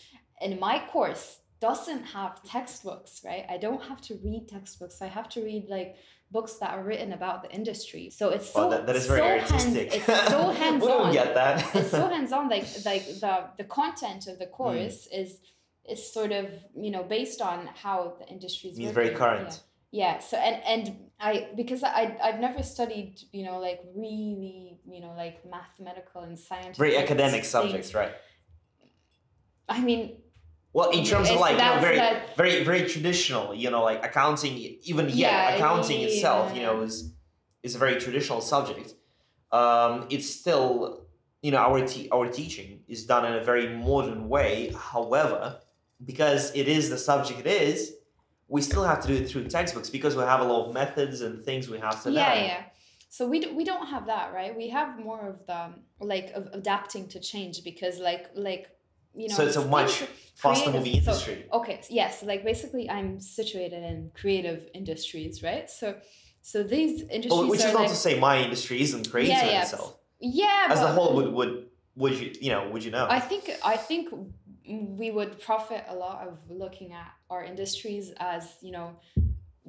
and 0.41 0.59
my 0.61 0.77
course 0.93 1.39
doesn't 1.61 2.03
have 2.17 2.43
textbooks 2.43 3.23
right? 3.25 3.45
I 3.49 3.57
don't 3.57 3.83
have 3.91 4.01
to 4.09 4.15
read 4.25 4.49
textbooks. 4.49 5.01
I 5.01 5.07
have 5.07 5.29
to 5.31 5.41
read 5.43 5.65
like 5.69 5.97
books 6.37 6.53
that 6.61 6.71
are 6.77 6.85
written 6.91 7.11
about 7.21 7.39
the 7.45 7.51
industry 7.61 8.05
so 8.19 8.25
it's 8.37 8.49
so 8.55 8.59
Well, 8.61 8.71
that, 8.73 8.83
that 8.89 8.97
is 9.01 9.07
very 9.13 9.21
so 9.23 9.29
artistic. 9.37 9.89
hands, 9.93 10.09
it's 10.09 10.29
so 10.35 10.41
we 10.53 10.55
hands-on 10.63 10.89
don't 11.03 11.13
get 11.21 11.31
that. 11.41 11.57
it's 11.79 11.91
so 11.99 12.05
hands-on 12.15 12.45
like 12.55 12.67
like 12.91 13.05
the 13.25 13.35
the 13.61 13.67
content 13.81 14.23
of 14.31 14.37
the 14.43 14.49
Hmm. 14.51 14.59
course 14.61 14.99
is 15.21 15.31
is 15.93 16.01
sort 16.19 16.33
of 16.41 16.47
you 16.85 16.91
know 16.95 17.05
based 17.19 17.41
on 17.51 17.59
how 17.85 17.99
the 18.21 18.27
industry 18.35 18.67
is 18.71 18.77
working. 18.79 18.95
very 19.01 19.13
current. 19.23 19.53
yeah. 19.55 19.71
Yeah, 20.03 20.15
so 20.29 20.35
and 20.49 20.57
and 20.73 20.85
I 21.29 21.33
because 21.61 21.83
I 22.01 22.03
I've 22.27 22.41
never 22.49 22.61
studied 22.77 23.13
you 23.37 23.45
know 23.49 23.57
like 23.69 23.81
really 24.05 24.57
you 24.95 25.01
know 25.05 25.13
like 25.25 25.37
mathematical 25.57 26.21
and 26.27 26.35
scientific 26.49 26.79
Very 26.85 26.97
academic 27.05 27.43
things. 27.43 27.55
subjects, 27.57 27.91
right? 28.01 28.13
I 29.77 29.79
mean, 29.89 30.03
Well, 30.75 30.91
in 30.91 31.05
terms 31.05 31.31
of 31.31 31.39
like 31.39 31.53
you 31.57 31.65
know, 31.65 31.79
very, 31.81 31.97
that- 31.97 32.37
very, 32.37 32.65
very 32.65 32.83
traditional. 32.95 33.55
You 33.55 33.71
know, 33.71 33.83
like 33.91 34.05
accounting. 34.05 34.55
Even 34.91 35.09
yeah, 35.09 35.15
Yeah, 35.51 35.55
accounting 35.55 36.01
yeah, 36.01 36.07
itself, 36.09 36.55
you 36.57 36.63
know, 36.63 36.83
is 36.83 37.13
is 37.63 37.75
a 37.75 37.79
very 37.79 37.97
traditional 38.05 38.41
subject. 38.43 38.93
Um, 39.53 40.07
it's 40.11 40.29
still, 40.29 41.07
you 41.43 41.53
know, 41.53 41.59
our 41.59 41.87
te- 41.87 42.11
our 42.11 42.27
teaching 42.29 42.81
is 42.89 43.07
done 43.07 43.25
in 43.25 43.35
a 43.41 43.45
very 43.45 43.69
modern 43.69 44.29
way. 44.29 44.75
However, 44.77 45.61
because 46.05 46.53
it 46.55 46.67
is 46.69 46.91
the 46.91 46.99
subject 46.99 47.39
it 47.41 47.47
is, 47.47 47.95
we 48.49 48.61
still 48.61 48.85
have 48.85 49.01
to 49.03 49.09
do 49.09 49.15
it 49.15 49.29
through 49.31 49.45
textbooks 49.49 49.89
because 49.91 50.17
we 50.17 50.23
have 50.25 50.41
a 50.41 50.45
lot 50.53 50.67
of 50.67 50.75
methods 50.75 51.21
and 51.21 51.43
things 51.45 51.69
we 51.71 51.79
have 51.79 52.03
to 52.03 52.11
yeah, 52.11 52.29
learn. 52.35 52.45
yeah. 52.45 52.63
So 53.09 53.29
we, 53.29 53.39
d- 53.39 53.53
we 53.53 53.63
don't 53.63 53.87
have 53.87 54.07
that, 54.07 54.35
right? 54.35 54.57
We 54.57 54.71
have 54.71 54.99
more 54.99 55.21
of 55.29 55.47
the 55.47 55.63
like 56.01 56.33
of 56.35 56.49
adapting 56.53 57.07
to 57.11 57.21
change 57.21 57.63
because 57.63 58.01
like 58.01 58.25
like 58.35 58.67
you 59.15 59.29
know. 59.29 59.35
So 59.37 59.47
it's 59.47 59.57
a 59.57 59.67
much 59.67 60.05
faster 60.35 60.71
creative- 60.71 60.75
moving 60.75 60.93
so- 61.03 61.13
industry. 61.13 61.47
okay 61.53 61.81
yes 61.91 62.23
like 62.25 62.45
basically 62.45 62.91
i'm 62.91 63.21
situated 63.21 63.83
in 63.91 64.11
creative 64.21 64.61
industries 64.75 65.43
right 65.43 65.71
so 65.71 65.95
so 66.43 66.63
these 66.63 67.03
oh, 67.03 67.07
industries 67.17 67.31
Well, 67.41 67.49
which 67.49 67.61
is 67.61 67.73
not 67.73 67.83
like 67.83 67.89
to 67.91 67.95
say 68.07 68.19
my 68.19 68.37
industry 68.43 68.81
isn't 68.83 69.11
creative 69.13 69.37
Yeah, 69.37 69.51
yeah. 69.51 69.63
itself, 69.63 69.97
yeah 70.21 70.67
as 70.71 70.81
but- 70.81 70.95
whole 70.97 71.15
would 71.17 71.33
would 71.39 71.53
would 71.97 72.15
you 72.21 72.33
you 72.41 72.51
know 72.51 72.69
would 72.71 72.83
you 72.87 72.91
know 72.91 73.07
I 73.09 73.21
think 73.21 73.45
I 73.65 73.77
think 73.77 74.09
we 75.03 75.11
would 75.17 75.33
profit 75.41 75.83
a 75.89 75.95
lot 75.95 76.27
of 76.27 76.33
looking 76.63 76.93
at 76.93 77.11
our 77.31 77.43
industries 77.45 78.13
as 78.19 78.43
you 78.67 78.73
know 78.73 78.89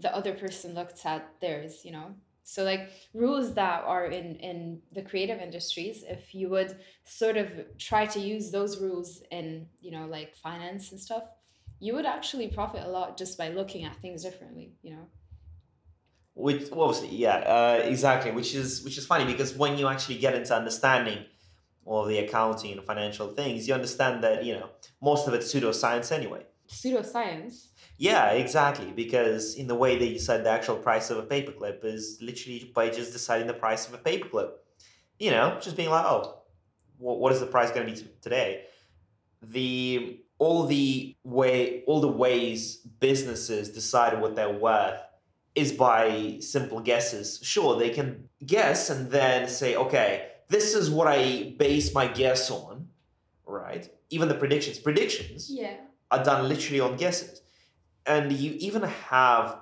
the 0.03 0.11
other 0.19 0.33
person 0.33 0.73
looked 0.73 1.05
at 1.05 1.21
theirs 1.41 1.73
you 1.85 1.91
know 1.91 2.07
so 2.47 2.63
like 2.63 2.91
rules 3.13 3.55
that 3.55 3.83
are 3.85 4.05
in 4.05 4.35
in 4.35 4.79
the 4.93 5.01
creative 5.01 5.39
industries 5.39 6.03
if 6.07 6.33
you 6.33 6.47
would 6.47 6.77
sort 7.03 7.37
of 7.37 7.47
try 7.79 8.05
to 8.05 8.19
use 8.19 8.51
those 8.51 8.79
rules 8.79 9.23
in 9.31 9.65
you 9.81 9.91
know 9.91 10.05
like 10.05 10.35
finance 10.35 10.91
and 10.91 10.99
stuff 10.99 11.23
you 11.79 11.93
would 11.95 12.05
actually 12.05 12.47
profit 12.47 12.83
a 12.85 12.87
lot 12.87 13.17
just 13.17 13.37
by 13.37 13.49
looking 13.49 13.83
at 13.83 13.95
things 13.97 14.23
differently 14.23 14.73
you 14.83 14.91
know? 14.91 15.07
Which 16.35 16.69
well, 16.69 16.89
obviously 16.89 17.17
yeah 17.17 17.37
uh, 17.37 17.81
exactly 17.83 18.31
which 18.31 18.53
is 18.53 18.83
which 18.83 18.97
is 18.97 19.05
funny 19.07 19.25
because 19.25 19.55
when 19.55 19.77
you 19.77 19.87
actually 19.87 20.19
get 20.19 20.35
into 20.35 20.55
understanding 20.55 21.25
all 21.83 22.05
the 22.05 22.19
accounting 22.19 22.73
and 22.73 22.83
financial 22.83 23.27
things 23.29 23.67
you 23.67 23.73
understand 23.73 24.23
that 24.23 24.45
you 24.45 24.53
know 24.53 24.69
most 25.01 25.27
of 25.27 25.33
it's 25.33 25.51
pseudoscience 25.51 26.11
anyway. 26.11 26.43
Pseudoscience 26.67 27.67
yeah 27.97 28.31
exactly 28.31 28.91
because 28.91 29.55
in 29.55 29.67
the 29.67 29.75
way 29.75 29.97
that 29.97 30.07
you 30.07 30.19
said 30.19 30.43
the 30.43 30.49
actual 30.49 30.75
price 30.75 31.09
of 31.09 31.17
a 31.17 31.23
paperclip 31.23 31.83
is 31.83 32.17
literally 32.21 32.71
by 32.73 32.89
just 32.89 33.13
deciding 33.13 33.47
the 33.47 33.53
price 33.53 33.87
of 33.87 33.93
a 33.93 33.97
paperclip 33.97 34.51
you 35.19 35.31
know 35.31 35.57
just 35.61 35.75
being 35.75 35.89
like 35.89 36.05
oh 36.05 36.41
what 36.97 37.31
is 37.31 37.39
the 37.39 37.45
price 37.45 37.71
going 37.71 37.85
to 37.87 38.03
be 38.03 38.09
today 38.21 38.63
the 39.41 40.19
all 40.37 40.65
the 40.65 41.15
way 41.23 41.83
all 41.87 42.01
the 42.01 42.07
ways 42.07 42.77
businesses 42.99 43.69
decide 43.69 44.19
what 44.19 44.35
they're 44.35 44.49
worth 44.49 44.99
is 45.55 45.71
by 45.71 46.37
simple 46.41 46.81
guesses. 46.81 47.39
Sure, 47.41 47.77
they 47.77 47.89
can 47.89 48.27
guess 48.45 48.89
and 48.89 49.09
then 49.09 49.47
say, 49.47 49.75
okay, 49.75 50.27
this 50.49 50.75
is 50.75 50.89
what 50.89 51.07
I 51.07 51.55
base 51.57 51.93
my 51.93 52.07
guess 52.07 52.51
on, 52.51 52.89
right? 53.47 53.89
Even 54.09 54.27
the 54.27 54.35
predictions. 54.35 54.77
Predictions 54.77 55.49
yeah. 55.49 55.77
are 56.11 56.23
done 56.23 56.47
literally 56.49 56.81
on 56.81 56.97
guesses. 56.97 57.41
And 58.05 58.31
you 58.31 58.55
even 58.59 58.83
have 58.83 59.59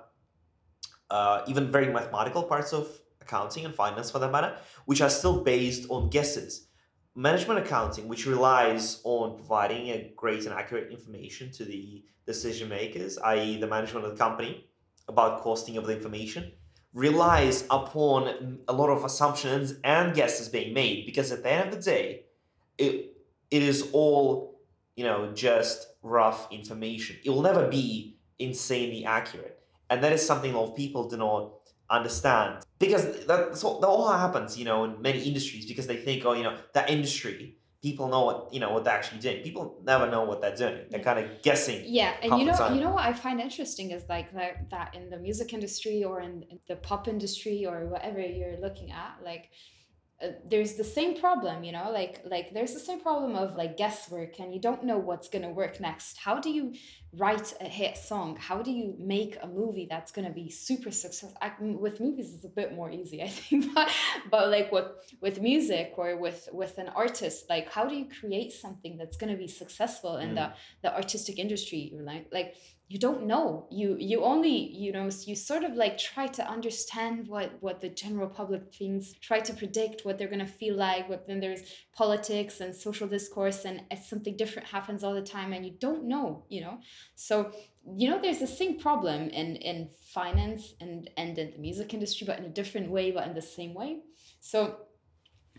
uh, 1.09 1.43
even 1.47 1.71
very 1.71 1.91
mathematical 1.91 2.43
parts 2.43 2.73
of 2.73 2.87
accounting 3.21 3.65
and 3.65 3.73
finance 3.73 4.11
for 4.11 4.19
that 4.19 4.31
matter, 4.31 4.57
which 4.85 5.01
are 5.01 5.09
still 5.09 5.43
based 5.43 5.89
on 5.89 6.09
guesses. 6.09 6.67
Management 7.15 7.59
accounting, 7.59 8.07
which 8.07 8.25
relies 8.25 8.99
on 9.03 9.37
providing 9.37 9.89
a 9.89 10.11
great 10.15 10.45
and 10.45 10.53
accurate 10.53 10.91
information 10.91 11.51
to 11.51 11.63
the 11.63 12.03
decision 12.25 12.67
makers, 12.69 13.17
i.e., 13.19 13.57
the 13.59 13.67
management 13.67 14.05
of 14.05 14.11
the 14.11 14.17
company, 14.17 14.67
about 15.07 15.41
costing 15.41 15.77
of 15.77 15.85
the 15.85 15.95
information 15.95 16.51
relies 16.93 17.65
upon 17.71 18.59
a 18.67 18.73
lot 18.73 18.89
of 18.89 19.03
assumptions 19.03 19.73
and 19.83 20.13
guesses 20.13 20.47
being 20.47 20.73
made 20.73 21.05
because 21.05 21.31
at 21.31 21.43
the 21.43 21.51
end 21.51 21.69
of 21.69 21.75
the 21.75 21.81
day 21.81 22.23
it 22.77 23.17
it 23.49 23.63
is 23.63 23.89
all 23.93 24.59
you 24.95 25.03
know 25.03 25.31
just 25.33 25.87
rough 26.03 26.51
information 26.51 27.15
it 27.25 27.29
will 27.31 27.41
never 27.41 27.67
be 27.67 28.15
insanely 28.39 29.05
accurate 29.05 29.59
and 29.89 30.03
that 30.03 30.11
is 30.13 30.25
something 30.25 30.53
a 30.53 30.59
lot 30.59 30.69
of 30.69 30.75
people 30.75 31.09
do 31.09 31.17
not 31.17 31.51
understand 31.89 32.63
because 32.79 33.25
that's 33.25 33.63
all, 33.63 33.79
that 33.79 33.87
all 33.87 34.11
happens 34.11 34.57
you 34.57 34.65
know 34.65 34.83
in 34.85 35.01
many 35.01 35.21
industries 35.23 35.65
because 35.65 35.87
they 35.87 35.97
think 35.97 36.25
oh 36.25 36.33
you 36.33 36.43
know 36.43 36.57
that 36.73 36.89
industry 36.89 37.57
people 37.83 38.07
know 38.07 38.21
what 38.21 38.53
you 38.53 38.61
know 38.61 38.71
what 38.71 38.85
they're 38.85 38.95
actually 38.95 39.19
doing. 39.19 39.43
People 39.43 39.77
never 39.83 40.09
know 40.09 40.23
what 40.23 40.41
they're 40.41 40.55
doing. 40.55 40.85
They're 40.89 41.03
kind 41.03 41.19
of 41.19 41.41
guessing. 41.43 41.83
Yeah, 41.85 42.13
and 42.23 42.39
you 42.39 42.45
know, 42.45 42.69
you 42.73 42.79
know 42.79 42.91
what 42.91 43.05
I 43.05 43.11
find 43.11 43.41
interesting 43.41 43.91
is 43.91 44.03
like 44.07 44.33
that, 44.33 44.69
that 44.71 44.95
in 44.95 45.09
the 45.09 45.17
music 45.17 45.53
industry 45.53 46.03
or 46.03 46.21
in, 46.21 46.43
in 46.49 46.59
the 46.67 46.77
pop 46.77 47.07
industry 47.09 47.65
or 47.65 47.85
whatever 47.87 48.21
you're 48.21 48.57
looking 48.61 48.91
at, 48.91 49.17
like 49.23 49.49
uh, 50.23 50.27
there's 50.49 50.75
the 50.75 50.83
same 50.83 51.19
problem 51.19 51.63
you 51.63 51.71
know 51.71 51.91
like 51.91 52.21
like 52.25 52.53
there's 52.53 52.73
the 52.73 52.79
same 52.79 53.01
problem 53.01 53.35
of 53.35 53.55
like 53.55 53.75
guesswork 53.75 54.39
and 54.39 54.53
you 54.53 54.61
don't 54.61 54.83
know 54.83 54.97
what's 54.97 55.27
going 55.27 55.41
to 55.41 55.49
work 55.49 55.79
next 55.79 56.17
how 56.17 56.39
do 56.39 56.49
you 56.49 56.73
write 57.17 57.53
a 57.59 57.65
hit 57.65 57.97
song 57.97 58.37
how 58.37 58.61
do 58.61 58.71
you 58.71 58.95
make 58.99 59.37
a 59.41 59.47
movie 59.47 59.87
that's 59.89 60.11
going 60.11 60.27
to 60.27 60.33
be 60.33 60.49
super 60.49 60.91
successful 60.91 61.37
I, 61.41 61.51
with 61.59 61.99
movies 61.99 62.33
it's 62.33 62.45
a 62.45 62.49
bit 62.49 62.73
more 62.73 62.89
easy 62.89 63.21
i 63.27 63.27
think 63.27 63.73
but, 63.73 63.89
but 64.31 64.49
like 64.49 64.71
with 64.71 64.87
with 65.21 65.41
music 65.41 65.93
or 65.97 66.15
with 66.17 66.47
with 66.53 66.77
an 66.77 66.89
artist 66.89 67.49
like 67.49 67.71
how 67.71 67.85
do 67.85 67.95
you 67.95 68.07
create 68.19 68.53
something 68.53 68.97
that's 68.97 69.17
going 69.17 69.31
to 69.31 69.37
be 69.37 69.47
successful 69.47 70.17
in 70.17 70.31
mm. 70.31 70.35
the 70.35 70.53
the 70.83 70.95
artistic 70.95 71.37
industry 71.37 71.93
like 72.01 72.27
like 72.31 72.55
you 72.93 72.99
don't 72.99 73.25
know. 73.25 73.65
You 73.71 73.97
you 73.99 74.23
only 74.23 74.55
you 74.55 74.91
know 74.91 75.09
you 75.25 75.35
sort 75.35 75.63
of 75.63 75.73
like 75.73 75.97
try 75.97 76.27
to 76.27 76.47
understand 76.47 77.27
what 77.27 77.49
what 77.59 77.81
the 77.81 77.89
general 77.89 78.29
public 78.29 78.71
thinks 78.71 79.13
try 79.19 79.39
to 79.39 79.51
predict 79.51 80.05
what 80.05 80.19
they're 80.19 80.33
going 80.35 80.47
to 80.47 80.57
feel 80.61 80.75
like 80.75 81.07
but 81.07 81.25
then 81.25 81.39
there's 81.39 81.63
politics 81.91 82.61
and 82.61 82.75
social 82.75 83.07
discourse 83.07 83.65
and 83.65 83.81
something 84.11 84.37
different 84.37 84.67
happens 84.67 85.03
all 85.03 85.15
the 85.15 85.23
time 85.23 85.53
and 85.53 85.65
you 85.65 85.73
don't 85.79 86.03
know 86.03 86.45
you 86.49 86.61
know? 86.61 86.77
So 87.15 87.51
you 87.97 88.07
know 88.11 88.21
there's 88.21 88.43
the 88.45 88.53
same 88.61 88.79
problem 88.79 89.21
in 89.41 89.55
in 89.55 89.89
finance 90.13 90.75
and 90.79 91.09
and 91.17 91.35
in 91.39 91.51
the 91.53 91.57
music 91.57 91.95
industry 91.95 92.27
but 92.27 92.37
in 92.37 92.45
a 92.45 92.55
different 92.59 92.91
way 92.91 93.09
but 93.09 93.25
in 93.27 93.33
the 93.33 93.47
same 93.57 93.73
way. 93.73 94.01
So 94.39 94.57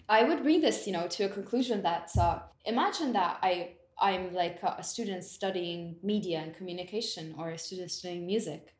i 0.08 0.22
would 0.22 0.42
bring 0.44 0.60
this 0.60 0.86
you 0.86 0.92
know 0.92 1.08
to 1.08 1.24
a 1.24 1.28
conclusion 1.38 1.82
that 1.82 2.06
uh, 2.18 2.38
imagine 2.66 3.10
that 3.14 3.38
i 3.42 3.52
I'm 3.98 4.34
like 4.34 4.60
a, 4.62 4.82
student 4.82 5.24
studying 5.24 5.96
media 6.02 6.38
and 6.40 6.56
communication 6.56 7.34
or 7.38 7.50
a 7.50 7.58
student 7.58 7.90
studying 7.90 8.26
music. 8.26 8.74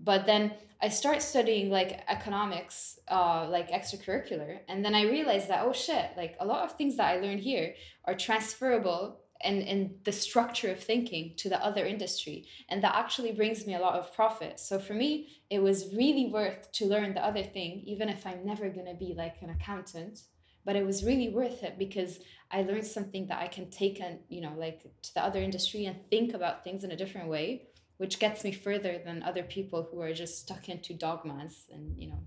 But 0.00 0.26
then 0.26 0.52
I 0.80 0.88
start 0.88 1.22
studying 1.22 1.70
like 1.70 2.04
economics, 2.08 2.98
uh, 3.08 3.48
like 3.48 3.70
extracurricular. 3.70 4.58
And 4.68 4.84
then 4.84 4.94
I 4.94 5.02
realized 5.02 5.48
that, 5.48 5.64
oh 5.64 5.72
shit, 5.72 6.10
like 6.16 6.36
a 6.40 6.46
lot 6.46 6.64
of 6.64 6.76
things 6.76 6.96
that 6.96 7.06
I 7.06 7.20
learned 7.20 7.40
here 7.40 7.74
are 8.04 8.14
transferable 8.14 9.20
and 9.40 9.62
in 9.62 9.94
the 10.04 10.12
structure 10.12 10.70
of 10.70 10.80
thinking 10.80 11.34
to 11.36 11.48
the 11.48 11.64
other 11.64 11.86
industry 11.86 12.46
and 12.68 12.82
that 12.82 12.94
actually 12.94 13.32
brings 13.32 13.66
me 13.66 13.74
a 13.74 13.78
lot 13.78 13.94
of 13.94 14.12
profit 14.14 14.58
so 14.58 14.78
for 14.78 14.94
me 14.94 15.28
it 15.50 15.60
was 15.60 15.94
really 15.94 16.26
worth 16.26 16.70
to 16.72 16.86
learn 16.86 17.14
the 17.14 17.24
other 17.24 17.44
thing 17.44 17.82
even 17.86 18.08
if 18.08 18.26
i'm 18.26 18.44
never 18.44 18.68
going 18.68 18.86
to 18.86 18.94
be 18.94 19.14
like 19.16 19.36
an 19.40 19.50
accountant 19.50 20.22
but 20.68 20.76
it 20.76 20.84
was 20.84 21.02
really 21.02 21.30
worth 21.30 21.62
it 21.62 21.78
because 21.78 22.18
I 22.50 22.60
learned 22.60 22.86
something 22.86 23.26
that 23.28 23.38
I 23.40 23.48
can 23.48 23.70
take 23.70 24.02
and 24.02 24.18
you 24.28 24.42
know 24.42 24.52
like 24.54 24.82
to 25.04 25.14
the 25.14 25.24
other 25.24 25.40
industry 25.40 25.86
and 25.86 25.96
think 26.10 26.34
about 26.34 26.62
things 26.62 26.84
in 26.84 26.90
a 26.90 26.96
different 27.02 27.28
way, 27.28 27.68
which 27.96 28.18
gets 28.18 28.44
me 28.44 28.52
further 28.52 29.00
than 29.02 29.22
other 29.22 29.42
people 29.42 29.88
who 29.90 30.02
are 30.02 30.12
just 30.12 30.34
stuck 30.42 30.68
into 30.68 30.92
dogmas 30.92 31.54
and 31.72 31.96
you 31.96 32.08
know. 32.10 32.20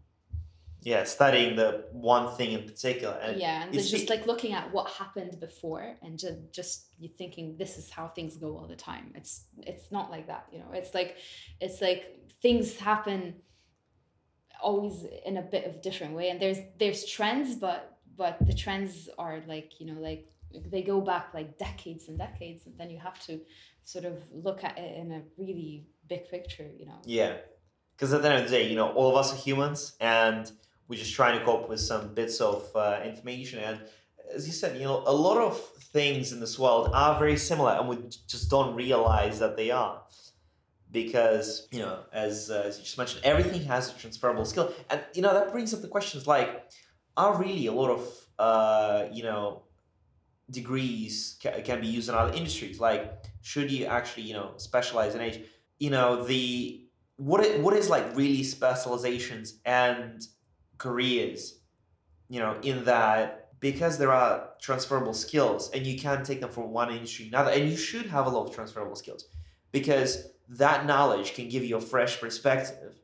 Yeah, 0.81 1.03
studying 1.03 1.55
the 1.55 1.85
one 1.91 2.35
thing 2.35 2.53
in 2.53 2.63
particular. 2.63 3.13
And 3.21 3.39
yeah, 3.39 3.61
and 3.61 3.75
it's 3.75 3.91
just 3.91 4.09
like 4.09 4.25
looking 4.25 4.53
at 4.53 4.73
what 4.73 4.89
happened 4.89 5.39
before 5.39 5.85
and 6.01 6.17
just 6.17 6.39
just 6.51 6.75
you 6.97 7.09
thinking 7.15 7.57
this 7.59 7.77
is 7.77 7.91
how 7.91 8.07
things 8.07 8.37
go 8.37 8.57
all 8.57 8.67
the 8.67 8.81
time. 8.91 9.11
It's 9.13 9.33
it's 9.59 9.91
not 9.91 10.09
like 10.09 10.25
that, 10.31 10.47
you 10.51 10.57
know. 10.57 10.71
It's 10.73 10.95
like 10.95 11.17
it's 11.59 11.79
like 11.79 12.03
things 12.41 12.75
happen 12.77 13.35
always 14.63 15.05
in 15.27 15.37
a 15.37 15.41
bit 15.43 15.65
of 15.65 15.81
different 15.81 16.13
way 16.15 16.29
and 16.29 16.39
there's 16.39 16.59
there's 16.77 17.03
trends 17.03 17.55
but 17.55 17.91
but 18.17 18.37
the 18.45 18.53
trends 18.53 19.09
are 19.17 19.41
like 19.47 19.79
you 19.79 19.85
know 19.85 19.99
like 19.99 20.27
they 20.69 20.81
go 20.81 21.01
back 21.01 21.33
like 21.33 21.57
decades 21.57 22.07
and 22.07 22.17
decades 22.17 22.65
and 22.65 22.77
then 22.77 22.89
you 22.89 22.99
have 22.99 23.19
to 23.25 23.39
sort 23.83 24.05
of 24.05 24.21
look 24.33 24.63
at 24.63 24.77
it 24.77 24.97
in 24.97 25.11
a 25.11 25.21
really 25.37 25.85
big 26.07 26.29
picture 26.29 26.67
you 26.77 26.85
know? 26.85 26.99
Yeah. 27.05 27.37
Because 27.95 28.13
at 28.13 28.21
the 28.21 28.29
end 28.29 28.43
of 28.43 28.49
the 28.49 28.57
day 28.57 28.69
you 28.69 28.75
know 28.75 28.89
all 28.89 29.09
of 29.09 29.15
us 29.15 29.33
are 29.33 29.37
humans 29.37 29.95
and 29.99 30.51
we're 30.87 30.99
just 30.99 31.13
trying 31.13 31.39
to 31.39 31.45
cope 31.45 31.69
with 31.69 31.79
some 31.79 32.13
bits 32.13 32.41
of 32.41 32.69
uh, 32.75 32.99
information 33.05 33.59
and 33.59 33.79
as 34.33 34.45
you 34.47 34.53
said 34.53 34.77
you 34.77 34.83
know 34.83 35.03
a 35.05 35.13
lot 35.13 35.37
of 35.37 35.59
things 35.93 36.31
in 36.31 36.39
this 36.39 36.57
world 36.57 36.89
are 36.93 37.17
very 37.19 37.37
similar 37.37 37.71
and 37.71 37.87
we 37.87 37.97
just 38.27 38.49
don't 38.49 38.75
realize 38.75 39.39
that 39.39 39.57
they 39.57 39.71
are. 39.71 40.01
Because 40.91 41.69
you 41.71 41.79
know 41.79 41.99
as, 42.11 42.51
uh, 42.51 42.63
as 42.65 42.77
you 42.77 42.83
just 42.83 42.97
mentioned 42.97 43.23
everything 43.23 43.63
has 43.63 43.95
a 43.95 43.97
transferable 43.97 44.43
skill 44.43 44.73
and 44.89 45.01
you 45.13 45.21
know 45.21 45.33
that 45.33 45.49
brings 45.53 45.73
up 45.73 45.81
the 45.81 45.87
questions 45.87 46.27
like 46.27 46.69
are 47.17 47.37
really 47.37 47.67
a 47.67 47.71
lot 47.71 47.89
of 47.89 48.07
uh, 48.39 49.05
you 49.11 49.23
know 49.23 49.63
degrees 50.49 51.37
ca- 51.41 51.61
can 51.61 51.81
be 51.81 51.87
used 51.87 52.09
in 52.09 52.15
other 52.15 52.33
industries. 52.33 52.79
Like, 52.79 53.25
should 53.41 53.71
you 53.71 53.85
actually 53.85 54.23
you 54.23 54.33
know 54.33 54.53
specialize 54.57 55.15
in 55.15 55.21
age? 55.21 55.41
You 55.79 55.89
know 55.89 56.23
the 56.23 56.85
what 57.17 57.43
it, 57.43 57.61
what 57.61 57.75
is 57.75 57.89
like 57.89 58.15
really 58.15 58.43
specializations 58.43 59.59
and 59.65 60.25
careers. 60.77 61.59
You 62.29 62.39
know, 62.39 62.57
in 62.61 62.85
that 62.85 63.59
because 63.59 63.97
there 63.97 64.11
are 64.11 64.49
transferable 64.59 65.13
skills 65.13 65.69
and 65.71 65.85
you 65.85 65.99
can 65.99 66.23
take 66.23 66.41
them 66.41 66.49
from 66.49 66.71
one 66.71 66.91
industry 66.91 67.25
to 67.25 67.31
another, 67.31 67.51
and 67.51 67.69
you 67.69 67.77
should 67.77 68.07
have 68.07 68.25
a 68.25 68.29
lot 68.29 68.47
of 68.47 68.55
transferable 68.55 68.95
skills 68.95 69.25
because 69.71 70.27
that 70.49 70.85
knowledge 70.85 71.33
can 71.33 71.47
give 71.47 71.63
you 71.63 71.77
a 71.77 71.81
fresh 71.81 72.19
perspective 72.19 72.95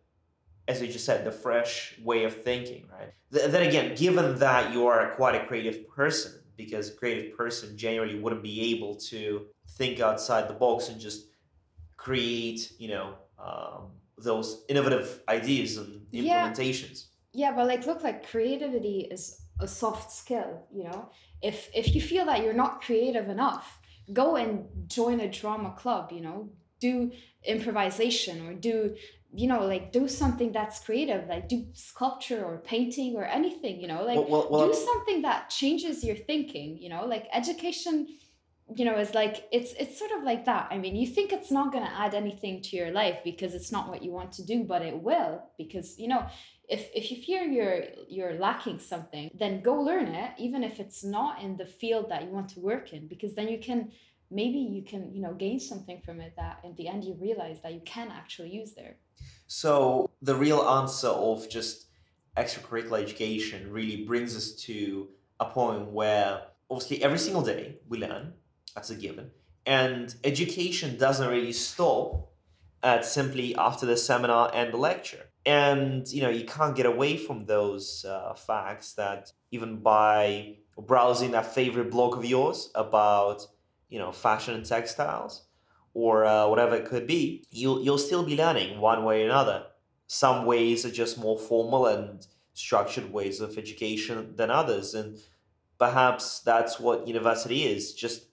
as 0.67 0.81
you 0.81 0.87
just 0.87 1.05
said, 1.05 1.25
the 1.25 1.31
fresh 1.31 1.95
way 2.03 2.23
of 2.23 2.43
thinking, 2.43 2.87
right? 2.91 3.13
Th- 3.31 3.49
then 3.49 3.67
again, 3.67 3.95
given 3.95 4.37
that 4.39 4.73
you 4.73 4.87
are 4.87 5.13
quite 5.15 5.35
a 5.35 5.45
creative 5.45 5.87
person, 5.87 6.33
because 6.55 6.89
a 6.89 6.93
creative 6.93 7.37
person 7.37 7.77
generally 7.77 8.19
wouldn't 8.19 8.43
be 8.43 8.75
able 8.75 8.95
to 8.95 9.45
think 9.69 9.99
outside 9.99 10.49
the 10.49 10.53
box 10.53 10.89
and 10.89 10.99
just 10.99 11.27
create, 11.95 12.71
you 12.79 12.89
know, 12.89 13.13
um, 13.37 13.91
those 14.17 14.65
innovative 14.67 15.21
ideas 15.29 15.77
and 15.77 16.01
implementations. 16.11 17.05
Yeah. 17.31 17.49
yeah, 17.49 17.55
but 17.55 17.67
like, 17.67 17.85
look, 17.85 18.03
like 18.03 18.27
creativity 18.27 19.07
is 19.11 19.41
a 19.59 19.67
soft 19.67 20.11
skill 20.11 20.65
you 20.71 20.83
know 20.83 21.09
if 21.41 21.69
if 21.73 21.95
you 21.95 22.01
feel 22.01 22.25
that 22.25 22.43
you're 22.43 22.53
not 22.53 22.81
creative 22.81 23.29
enough 23.29 23.79
go 24.13 24.35
and 24.35 24.65
join 24.87 25.19
a 25.19 25.29
drama 25.29 25.73
club 25.77 26.11
you 26.11 26.21
know 26.21 26.49
do 26.79 27.11
improvisation 27.43 28.47
or 28.47 28.53
do 28.53 28.95
you 29.33 29.47
know 29.47 29.65
like 29.65 29.91
do 29.91 30.07
something 30.07 30.51
that's 30.51 30.79
creative 30.79 31.27
like 31.27 31.49
do 31.49 31.65
sculpture 31.73 32.43
or 32.43 32.57
painting 32.59 33.15
or 33.15 33.25
anything 33.25 33.79
you 33.79 33.87
know 33.87 34.03
like 34.03 34.15
Well, 34.15 34.29
well, 34.29 34.47
well, 34.49 34.67
do 34.67 34.73
something 34.73 35.21
that 35.21 35.49
changes 35.49 36.03
your 36.03 36.15
thinking 36.15 36.77
you 36.77 36.89
know 36.89 37.05
like 37.05 37.27
education 37.33 38.07
you 38.75 38.83
know 38.83 38.97
is 38.97 39.13
like 39.13 39.47
it's 39.51 39.73
it's 39.79 39.97
sort 39.97 40.11
of 40.11 40.23
like 40.23 40.45
that. 40.45 40.67
I 40.71 40.77
mean 40.77 40.95
you 40.95 41.07
think 41.07 41.31
it's 41.31 41.51
not 41.51 41.71
going 41.71 41.85
to 41.85 41.91
add 41.91 42.13
anything 42.13 42.61
to 42.63 42.75
your 42.75 42.91
life 42.91 43.19
because 43.23 43.53
it's 43.53 43.71
not 43.71 43.87
what 43.87 44.03
you 44.03 44.11
want 44.11 44.31
to 44.33 44.45
do 44.45 44.63
but 44.63 44.81
it 44.81 45.01
will 45.01 45.41
because 45.57 45.97
you 45.97 46.07
know 46.07 46.27
if 46.67 46.89
if 46.93 47.09
you 47.09 47.21
feel 47.21 47.43
you're 47.43 47.83
you're 48.09 48.37
lacking 48.37 48.79
something 48.79 49.29
then 49.33 49.61
go 49.61 49.75
learn 49.75 50.07
it 50.07 50.31
even 50.37 50.63
if 50.63 50.79
it's 50.79 51.03
not 51.03 51.41
in 51.41 51.55
the 51.55 51.65
field 51.65 52.09
that 52.09 52.23
you 52.23 52.29
want 52.29 52.49
to 52.49 52.59
work 52.59 52.91
in 52.91 53.07
because 53.07 53.35
then 53.35 53.47
you 53.47 53.57
can 53.57 53.89
maybe 54.29 54.57
you 54.57 54.83
can 54.83 55.13
you 55.13 55.21
know 55.21 55.33
gain 55.33 55.59
something 55.59 56.01
from 56.03 56.19
it 56.19 56.33
that 56.35 56.59
in 56.65 56.75
the 56.75 56.89
end 56.89 57.05
you 57.05 57.15
realize 57.21 57.61
that 57.61 57.73
you 57.73 57.81
can 57.85 58.09
actually 58.11 58.49
use 58.49 58.73
there 58.73 58.97
So 59.47 60.09
the 60.21 60.35
real 60.35 60.61
answer 60.61 61.07
of 61.07 61.49
just 61.49 61.85
extracurricular 62.35 63.01
education 63.01 63.71
really 63.71 64.03
brings 64.03 64.35
us 64.35 64.51
to 64.63 65.07
a 65.39 65.45
point 65.45 65.91
where 65.91 66.41
obviously 66.69 67.01
every 67.01 67.17
single 67.17 67.41
day 67.41 67.79
we 67.87 67.97
learn, 67.97 68.33
that's 68.75 68.89
a 68.89 68.95
given, 68.95 69.31
and 69.65 70.13
education 70.23 70.97
doesn't 70.97 71.29
really 71.29 71.53
stop 71.53 72.29
at 72.83 73.05
simply 73.05 73.55
after 73.55 73.85
the 73.85 73.97
seminar 73.97 74.51
and 74.53 74.73
the 74.73 74.77
lecture. 74.77 75.29
And 75.45 76.07
you 76.09 76.21
know 76.21 76.29
you 76.29 76.45
can't 76.45 76.75
get 76.75 76.85
away 76.85 77.17
from 77.17 77.45
those 77.45 78.05
uh, 78.05 78.33
facts 78.33 78.93
that 78.93 79.31
even 79.51 79.77
by 79.77 80.57
browsing 80.77 81.31
that 81.31 81.53
favorite 81.53 81.89
blog 81.89 82.17
of 82.17 82.25
yours 82.25 82.69
about 82.75 83.47
you 83.89 83.97
know 83.97 84.11
fashion 84.11 84.53
and 84.53 84.65
textiles 84.65 85.46
or 85.97 86.25
uh, 86.25 86.47
whatever 86.47 86.75
it 86.75 86.85
could 86.85 87.07
be, 87.07 87.43
you'll 87.49 87.81
you'll 87.83 87.97
still 87.97 88.23
be 88.23 88.37
learning 88.37 88.79
one 88.79 89.03
way 89.03 89.23
or 89.23 89.25
another. 89.25 89.63
Some 90.05 90.45
ways 90.45 90.85
are 90.85 90.91
just 90.91 91.17
more 91.17 91.39
formal 91.39 91.87
and 91.87 92.25
structured 92.53 93.11
ways 93.11 93.41
of 93.41 93.57
education 93.57 94.35
than 94.35 94.51
others, 94.51 94.93
and 94.93 95.17
perhaps 95.79 96.39
that's 96.41 96.79
what 96.79 97.07
university 97.07 97.63
is 97.63 97.95
just 97.95 98.27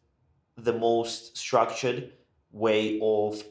the 0.58 0.74
most 0.74 1.38
structured 1.38 2.12
way 2.52 3.00
of 3.02 3.42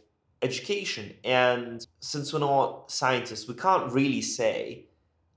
education. 0.43 1.15
And 1.23 1.83
since 1.99 2.31
we're 2.31 2.47
not 2.51 2.91
scientists, 2.91 3.47
we 3.47 3.55
can't 3.55 3.91
really 3.91 4.21
say, 4.21 4.85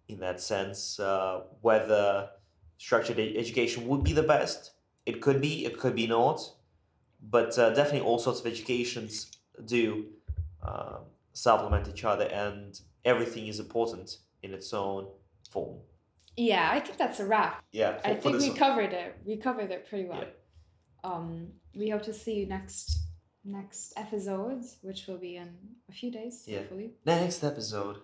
in 0.07 0.21
that 0.21 0.39
sense, 0.39 1.01
uh, 1.01 1.45
whether 1.63 2.29
structured 2.77 3.19
education 3.19 3.89
would 3.89 4.05
be 4.05 4.13
the 4.13 4.23
best. 4.35 4.73
It 5.07 5.23
could 5.23 5.41
be, 5.41 5.65
it 5.65 5.79
could 5.79 5.95
be 5.95 6.07
not 6.07 6.56
but 7.29 7.59
uh, 7.59 7.71
definitely 7.71 8.01
all 8.09 8.19
sorts 8.19 8.41
of 8.41 8.47
educations 8.47 9.31
do 9.65 10.07
uh, 10.63 10.99
supplement 11.33 11.89
each 11.89 12.05
other 12.05 12.25
and 12.27 12.81
everything 13.05 13.47
is 13.47 13.59
important 13.61 14.19
in 14.43 14.53
its 14.55 14.73
own 14.73 15.07
form 15.51 15.79
yeah 16.37 16.69
i 16.73 16.79
think 16.81 16.97
that's 16.99 17.21
a 17.21 17.27
wrap 17.27 17.63
yeah 17.73 17.97
for, 17.99 18.09
i 18.09 18.15
think 18.15 18.39
we 18.39 18.49
one. 18.51 18.59
covered 18.59 18.93
it 18.93 19.17
we 19.25 19.37
covered 19.37 19.71
it 19.71 19.89
pretty 19.89 20.07
well 20.09 20.21
Yeah. 20.25 21.11
um 21.11 21.49
we 21.75 21.89
hope 21.91 22.03
to 22.03 22.15
see 22.15 22.35
you 22.41 22.47
next 22.47 22.87
next 23.45 23.93
episode 23.97 24.63
which 24.83 25.07
will 25.07 25.19
be 25.19 25.37
in 25.37 25.49
a 25.89 25.93
few 25.93 26.11
days 26.11 26.45
Yeah. 26.47 26.59
hopefully 26.59 26.91
next 27.05 27.43
episode 27.45 27.99